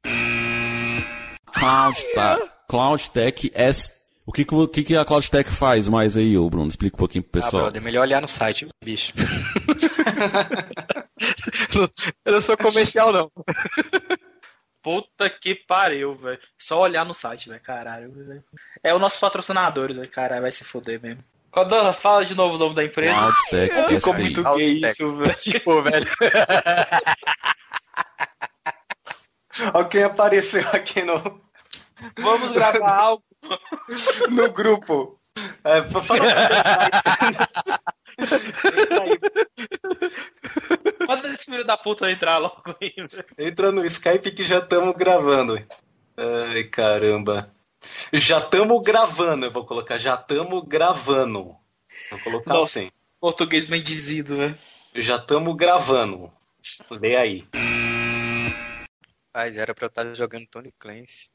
[1.52, 2.38] Cloud, tá.
[2.68, 3.92] Cloud Tech S.
[4.26, 6.68] O que, que, que, a Cloud Tech faz mais aí, ô Bruno?
[6.68, 7.62] Explica um pouquinho pro Ah, pessoal.
[7.64, 9.12] brother, melhor olhar no site, bicho.
[12.24, 13.30] eu não sou comercial, não.
[14.82, 16.38] Puta que pariu, velho.
[16.58, 17.62] Só olhar no site, velho.
[17.62, 18.44] Caralho, velho.
[18.82, 20.10] É o nosso patrocinadores, velho.
[20.10, 21.24] Caralho, vai se foder mesmo.
[21.52, 23.12] Codorna, fala de novo o nome da empresa.
[23.14, 24.80] Cloud Tech Ficou muito Tech.
[24.90, 25.34] isso, velho.
[25.38, 26.06] Tipo, velho.
[29.74, 31.14] Ó quem apareceu aqui no,
[32.18, 33.22] Vamos gravar algo.
[34.30, 35.18] no grupo.
[35.64, 36.20] É, fa- fala
[38.18, 39.18] Entra aí.
[41.06, 43.24] Manda esse filho da puta entrar logo aí, velho.
[43.38, 45.62] Entra no Skype que já estamos gravando.
[46.16, 47.50] Ai, caramba.
[48.12, 49.98] Já estamos gravando, eu vou colocar.
[49.98, 51.54] Já estamos gravando.
[52.10, 52.80] Vou colocar Nossa.
[52.80, 52.90] assim.
[53.20, 54.58] Português bem dizido, velho.
[54.94, 56.30] Já estamos gravando.
[56.90, 57.44] Lê aí.
[59.34, 61.30] Ai, já era pra eu estar jogando Tony Clancy.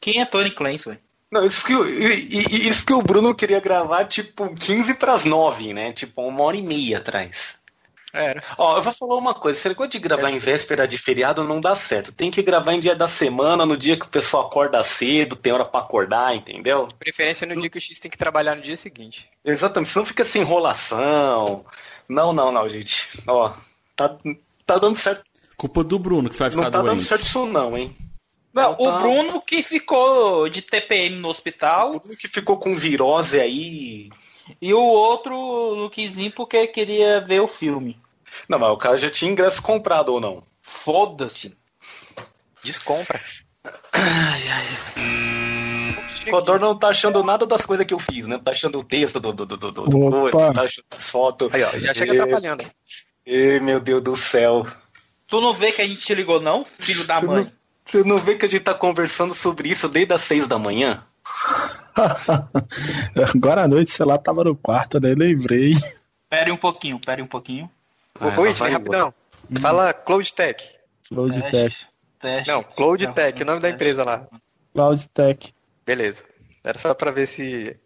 [0.00, 1.00] Quem é Tony Clancy, velho?
[1.30, 5.24] Não, isso que, o- e- e- isso que o Bruno queria gravar, tipo, 15 pras
[5.24, 5.92] 9, né?
[5.92, 7.60] Tipo, uma hora e meia atrás.
[8.16, 8.42] Era.
[8.56, 9.58] Ó, eu vou falar uma coisa.
[9.58, 12.12] Esse negócio de gravar em véspera de feriado não dá certo.
[12.12, 15.52] Tem que gravar em dia da semana, no dia que o pessoal acorda cedo, tem
[15.52, 16.88] hora pra acordar, entendeu?
[16.98, 19.28] Preferência no dia que o X tem que trabalhar no dia seguinte.
[19.44, 21.64] Exatamente, senão fica essa enrolação.
[22.08, 23.08] Não, não, não, gente.
[23.26, 23.52] Ó,
[23.94, 24.16] tá,
[24.64, 25.22] tá dando certo.
[25.56, 27.04] Culpa do Bruno que vai ficar Não tá dando doente.
[27.04, 27.96] certo isso não, hein?
[28.52, 28.98] Não, Então o tá.
[29.00, 34.08] Bruno que ficou de TPM no hospital O Bruno que ficou com virose aí.
[34.60, 35.34] e o outro
[35.74, 37.98] Luquezinho porque queria ver o filme.
[38.48, 40.42] Não, mas o cara já tinha ingresso comprado ou não?
[40.60, 41.56] Foda-se.
[42.62, 43.20] Descompra.
[46.26, 48.38] O Codor não tá achando nada das coisas que eu fiz, né?
[48.38, 51.54] Tá achando o texto do, do, do, do, do coisa, tá achando as fotos.
[51.54, 52.64] Aí, ó, já chega Ê, atrapalhando.
[53.24, 54.66] ê, meu Deus do céu.
[55.28, 57.44] Tu não vê que a gente te ligou, não, filho da mãe?
[57.44, 57.52] não,
[57.84, 61.04] você não vê que a gente tá conversando sobre isso desde as seis da manhã?
[63.34, 65.72] Agora à noite, sei lá, tava no quarto, daí lembrei.
[66.28, 67.70] Pere um pouquinho, pere um pouquinho.
[68.20, 69.14] Ô, Ah, vai rapidão.
[69.60, 70.64] Fala Cloud Tech.
[71.08, 71.86] Cloud Tech.
[72.18, 72.50] Teste.
[72.50, 74.26] Não, Cloud Tech, o nome da empresa lá.
[74.72, 75.52] Cloud Tech.
[75.84, 76.24] Beleza.
[76.64, 77.76] Era só pra ver se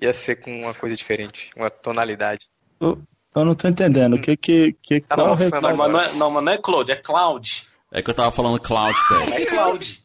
[0.00, 2.46] ia ser com uma coisa diferente, uma tonalidade.
[2.80, 3.00] Eu,
[3.34, 4.14] eu não tô entendendo.
[4.14, 4.72] O que que.
[4.82, 7.66] que Tá qual resultado- Não, mas não é, não, mas não é Cloud, é Cloud.
[7.92, 9.32] É que eu tava falando Cloud Tech.
[9.32, 10.04] É Cloud.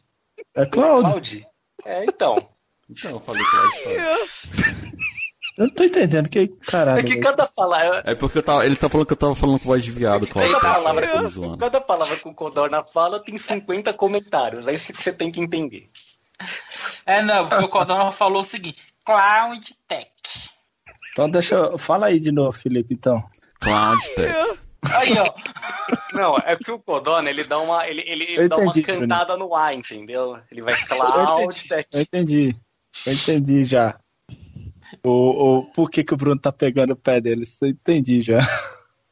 [0.54, 1.10] É Cloud.
[1.10, 1.46] Cloud.
[1.84, 2.48] É, então.
[2.88, 4.79] Então eu falei Cloud Tech.
[5.60, 6.26] Eu não tô entendendo.
[6.26, 7.00] Que caralho.
[7.00, 7.20] É que velho.
[7.20, 8.02] cada palavra.
[8.06, 10.26] É porque eu tava, ele tá falando que eu tava falando com voz de viado,
[10.26, 11.58] Cloud Cada palavra, zoando.
[11.58, 14.66] cada palavra que o Codorna fala tem 50 comentários.
[14.66, 15.90] É isso que você tem que entender.
[17.04, 20.10] É, não, porque o Codorna falou o seguinte: Cloud Tech.
[21.12, 21.76] Então deixa eu.
[21.76, 23.22] Fala aí de novo, Felipe, então.
[23.60, 24.34] Cloud Tech.
[24.94, 25.34] Aí, ó.
[26.14, 29.36] Não, é porque o Codorna, ele dá uma, ele, ele, ele dá uma entendi, cantada
[29.36, 30.38] no ar, entendeu?
[30.50, 31.68] Ele vai Eu Cloud entendi.
[31.68, 31.88] Tech.
[31.92, 32.56] Eu entendi.
[33.04, 34.00] Eu entendi já.
[35.02, 37.42] O, o, por que, que o Bruno tá pegando o pé dele?
[37.42, 38.38] Isso eu entendi já.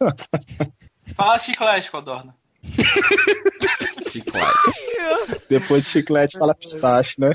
[1.16, 2.34] Fala chiclete, Codorna.
[4.11, 4.49] Chiclete.
[5.49, 7.32] Depois de chiclete fala pistache, né?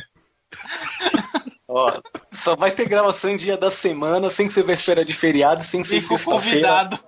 [1.67, 2.01] Ó,
[2.31, 5.97] só vai ter gravação em dia da semana, sem ser véspera de feriado, sem ser
[5.97, 6.99] E com convidado.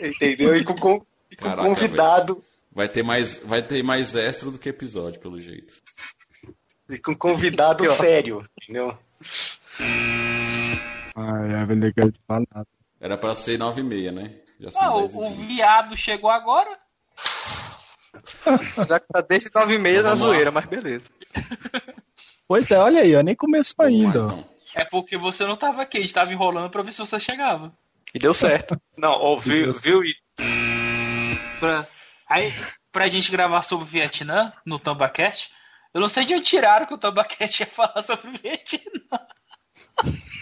[0.00, 0.56] Entendeu?
[0.56, 2.44] E com, con- e com Caraca, convidado.
[2.72, 5.74] Vai ter, mais, vai ter mais extra do que episódio, pelo jeito.
[6.88, 8.96] E com convidado sério, entendeu?
[9.80, 12.66] Ai, a legal de falar.
[13.00, 14.34] Era pra ser 9 e meia, né?
[14.60, 15.46] Já são Ah, 10 o, o 20.
[15.46, 16.78] viado chegou agora.
[18.88, 20.14] Já que tá desde 9 e meia lá.
[20.14, 21.10] zoeira, mas beleza.
[22.46, 24.24] Pois é, olha aí, ó, nem começou ainda.
[24.24, 24.26] ó.
[24.28, 24.48] então.
[24.74, 27.72] É porque você não tava aqui, a gente tava enrolando pra ver se você chegava.
[28.14, 28.80] E deu certo.
[28.96, 30.04] Não, ó, viu, viu?
[30.04, 30.14] E-
[31.60, 31.86] Pra,
[32.28, 32.52] aí,
[32.92, 35.50] pra gente gravar sobre o Vietnã no Tambacast,
[35.92, 39.18] eu não sei de onde tiraram que o Tambacast ia falar sobre o Vietnã.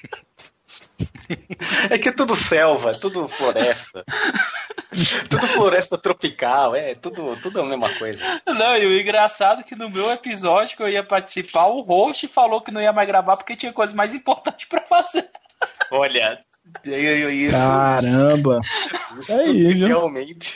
[1.91, 4.05] É que é tudo selva, tudo floresta.
[5.29, 8.21] tudo floresta tropical, é tudo, tudo a mesma coisa.
[8.47, 12.29] Não, e o engraçado é que no meu episódio que eu ia participar, o host
[12.29, 15.29] falou que não ia mais gravar porque tinha coisa mais importante pra fazer.
[15.91, 16.45] Olha,
[16.85, 18.61] isso, Caramba.
[19.19, 19.89] isso é aí, viu?
[19.89, 20.55] realmente.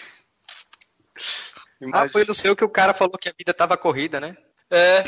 [1.93, 4.37] Ah, foi no seu que o cara falou que a vida tava corrida, né?
[4.71, 5.03] É,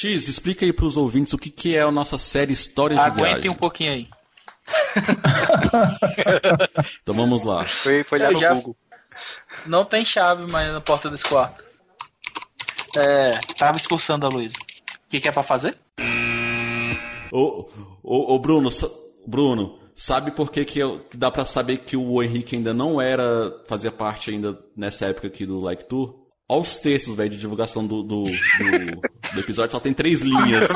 [0.00, 3.32] X, explica aí pros ouvintes o que, que é a nossa série Histórias de aguentem
[3.34, 3.50] Viagem.
[3.50, 4.08] um pouquinho aí.
[7.02, 7.64] Então vamos lá.
[7.64, 8.76] Foi, foi lá Eu no já- Google.
[9.66, 11.64] Não tem chave mais na porta desse quarto.
[12.96, 14.56] É, tava expulsando a Luísa.
[14.58, 15.76] O que, que é pra fazer?
[17.32, 17.68] Ô,
[18.02, 18.70] ô, ô, Bruno,
[19.26, 23.00] Bruno, sabe por que, que, eu- que dá pra saber que o Henrique ainda não
[23.00, 26.19] era, fazia parte ainda nessa época aqui do Like Tour?
[26.52, 29.00] Olha os textos, velho, de divulgação do, do, do-
[29.34, 30.68] do episódio, só tem três linhas.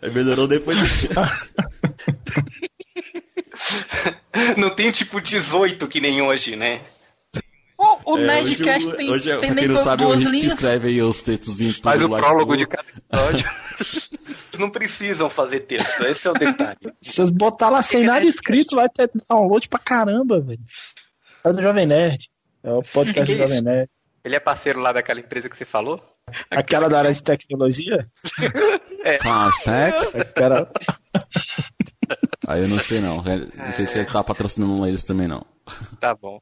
[0.00, 0.78] Aí melhorou depois.
[4.56, 6.80] Não tem tipo 18 que nem hoje, né?
[7.78, 10.24] O, o É, Nerdcast hoje, tem, hoje, tem pra nem quem não sabe, é que
[10.24, 10.44] linhas.
[10.54, 13.50] escreve aí os textos em Faz o prólogo de cada episódio.
[14.58, 16.78] Não precisam fazer texto, esse é o detalhe.
[17.02, 20.60] Se vocês botar lá sem nada escrito, vai ter download pra caramba, velho.
[21.42, 22.30] É do Jovem Nerd.
[22.62, 23.60] É o podcast Que do Jovem?
[23.62, 23.90] Nerd.
[24.24, 26.02] Ele é parceiro lá daquela empresa que você falou?
[26.50, 28.08] Aquela da área de tecnologia?
[29.22, 30.16] Fastec?
[30.18, 30.70] Aquela...
[32.46, 33.16] Aí eu não sei não.
[33.22, 35.44] Não sei se ele tá patrocinando eles também não.
[36.00, 36.40] Tá bom.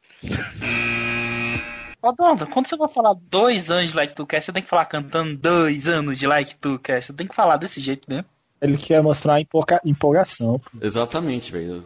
[2.01, 4.69] Ô, Donda, quando você vai falar dois anos de Like to Cast, você tem que
[4.69, 7.09] falar cantando dois anos de Like to Cast.
[7.09, 8.25] Você tem que falar desse jeito mesmo.
[8.61, 10.59] Ele quer mostrar a empolga- empolgação.
[10.59, 10.71] pô.
[10.81, 11.85] Exatamente, velho.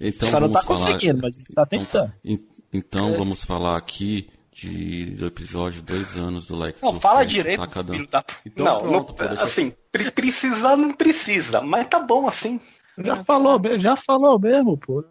[0.00, 0.78] Então Só não vamos tá falar...
[0.92, 2.12] conseguindo, mas ele tá tentando.
[2.24, 4.28] En- Então vamos falar aqui
[4.58, 8.24] de, do episódio dois anos do Like Não, fala direito, tá cada- filho da.
[8.46, 12.58] Então não, pronto, não- pô, deixa- assim, pre- precisar não precisa, mas tá bom assim.
[12.98, 15.04] Já falou, já falou mesmo, pô.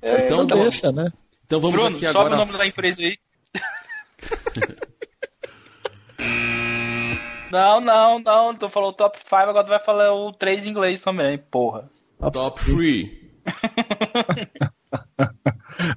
[0.00, 0.62] É, Então Não tá bom.
[0.62, 1.10] deixa, né?
[1.44, 2.34] Então vamos Bruno, aqui sobe agora.
[2.34, 3.18] o nome da empresa aí.
[7.50, 8.54] não, não, não.
[8.54, 11.90] Tu falou top 5, agora tu vai falar o 3 em inglês também, porra.
[12.32, 13.10] Top 3.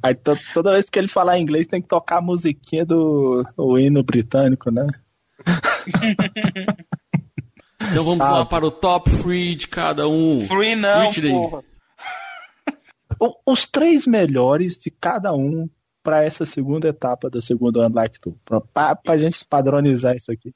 [0.02, 3.78] Aí to- toda vez que ele falar inglês tem que tocar a musiquinha do o
[3.78, 4.86] hino britânico, né?
[7.92, 8.32] Então vamos Ah.
[8.32, 10.42] lá para o top 3 de cada um.
[10.46, 11.10] Free não,
[13.46, 15.68] os três melhores de cada um
[16.04, 18.38] pra essa segunda etapa do segundo ano Like Tu.
[18.46, 20.54] Pra, pra, pra gente padronizar isso aqui.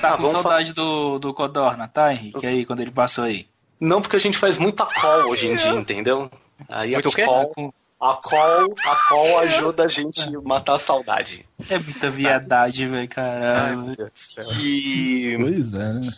[0.00, 2.46] Tá com vamos saudade do, do Codorna, tá, Henrique?
[2.46, 3.46] Aí, quando ele passou aí.
[3.78, 6.30] Não, porque a gente faz muita call hoje em dia, entendeu?
[6.68, 7.24] Aí Muito a quê?
[7.24, 11.46] call, a call, a call ajuda a gente a matar a saudade.
[11.68, 13.96] É muita viadagem, velho, caralho.
[13.96, 14.46] Deus do céu.
[14.54, 16.10] E Pois é, né?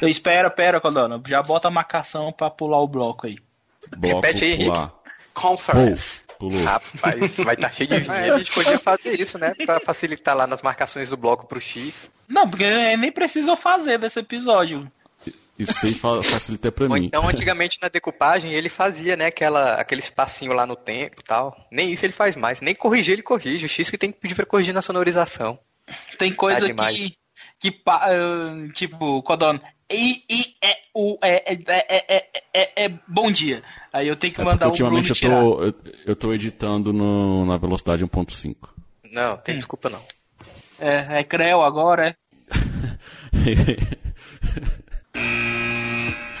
[0.00, 1.20] Eu espera, pera, Codorna.
[1.26, 3.36] Já bota a marcação pra pular o bloco aí.
[3.96, 4.70] Bloco Repete aí, Henrique.
[4.70, 4.92] pular.
[5.32, 6.20] conference.
[6.38, 6.62] Pulou.
[6.64, 8.34] Rapaz, vai estar cheio de vinheta.
[8.34, 9.54] a gente podia fazer isso, né?
[9.64, 12.10] Pra facilitar lá nas marcações do bloco pro X.
[12.28, 14.90] Não, porque nem precisa eu fazer desse episódio.
[15.58, 17.06] Isso aí fa- facilita pra mim.
[17.06, 21.56] então, antigamente na decupagem, ele fazia, né, aquela, aquele espacinho lá no tempo e tal.
[21.72, 22.60] Nem isso ele faz mais.
[22.60, 23.64] Nem corrigir, ele corrige.
[23.64, 25.58] O X que tem que pedir pra corrigir na sonorização.
[26.18, 26.96] Tem coisa demais.
[26.96, 27.14] que.
[27.58, 29.60] que pa- ah, tipo, Codorna.
[29.90, 33.62] I, I, é, U, é, é, é, é, é, é, bom dia.
[33.92, 35.40] Aí eu tenho que É mandar porque o ultimamente eu tirar.
[35.40, 35.74] tô, eu,
[36.06, 38.56] eu tô editando no, na velocidade 1.5.
[39.12, 40.02] Não, tem desculpa não.
[40.78, 42.16] É, é Creu agora, é.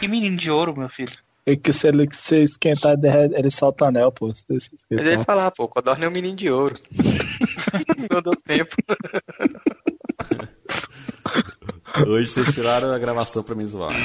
[0.06, 1.12] Que menino de ouro, meu filho.
[1.44, 2.96] É que se ele se esquentar,
[3.34, 4.32] ele solta anel, pô.
[4.48, 6.76] Mas ele falar, pô, Codorna é um menino de ouro.
[8.08, 8.76] Não deu tempo.
[12.06, 13.96] Hoje vocês tiraram a gravação pra me zoar.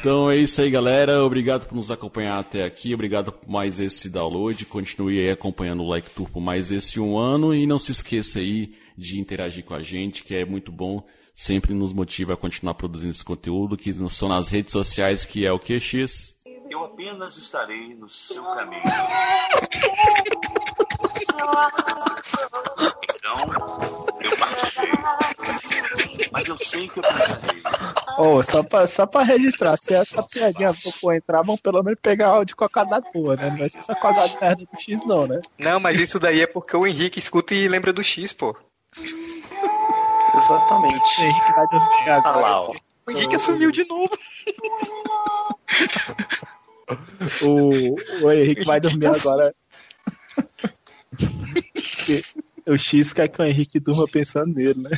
[0.00, 1.22] Então é isso aí, galera.
[1.22, 2.94] Obrigado por nos acompanhar até aqui.
[2.94, 4.64] Obrigado por mais esse download.
[4.64, 7.54] Continue aí acompanhando o Like Tour por mais esse um ano.
[7.54, 11.04] E não se esqueça aí de interagir com a gente, que é muito bom.
[11.38, 15.52] Sempre nos motiva a continuar produzindo esse conteúdo, que são nas redes sociais, que é
[15.52, 16.34] o QX.
[16.70, 18.82] Eu apenas estarei no seu caminho.
[23.14, 23.36] Então,
[24.22, 24.92] eu partirei.
[26.32, 27.62] Mas eu sei que eu precisarei.
[28.16, 32.28] Ô, só, pra, só pra registrar, se essa piadinha for entrar, vão pelo menos pegar
[32.28, 33.50] áudio com a quadrada boa, né?
[33.50, 35.42] Não vai ser essa quadrada merda do X, não, né?
[35.58, 38.56] Não, mas isso daí é porque o Henrique escuta e lembra do X, pô.
[40.46, 41.20] Exatamente.
[41.20, 42.38] O Henrique vai dormir Ah agora.
[42.40, 42.74] lá, ó.
[43.06, 44.16] O Henrique assumiu de novo.
[47.42, 49.52] O, o Henrique vai dormir agora.
[52.64, 54.90] O X quer que o Henrique durma pensando nele, né?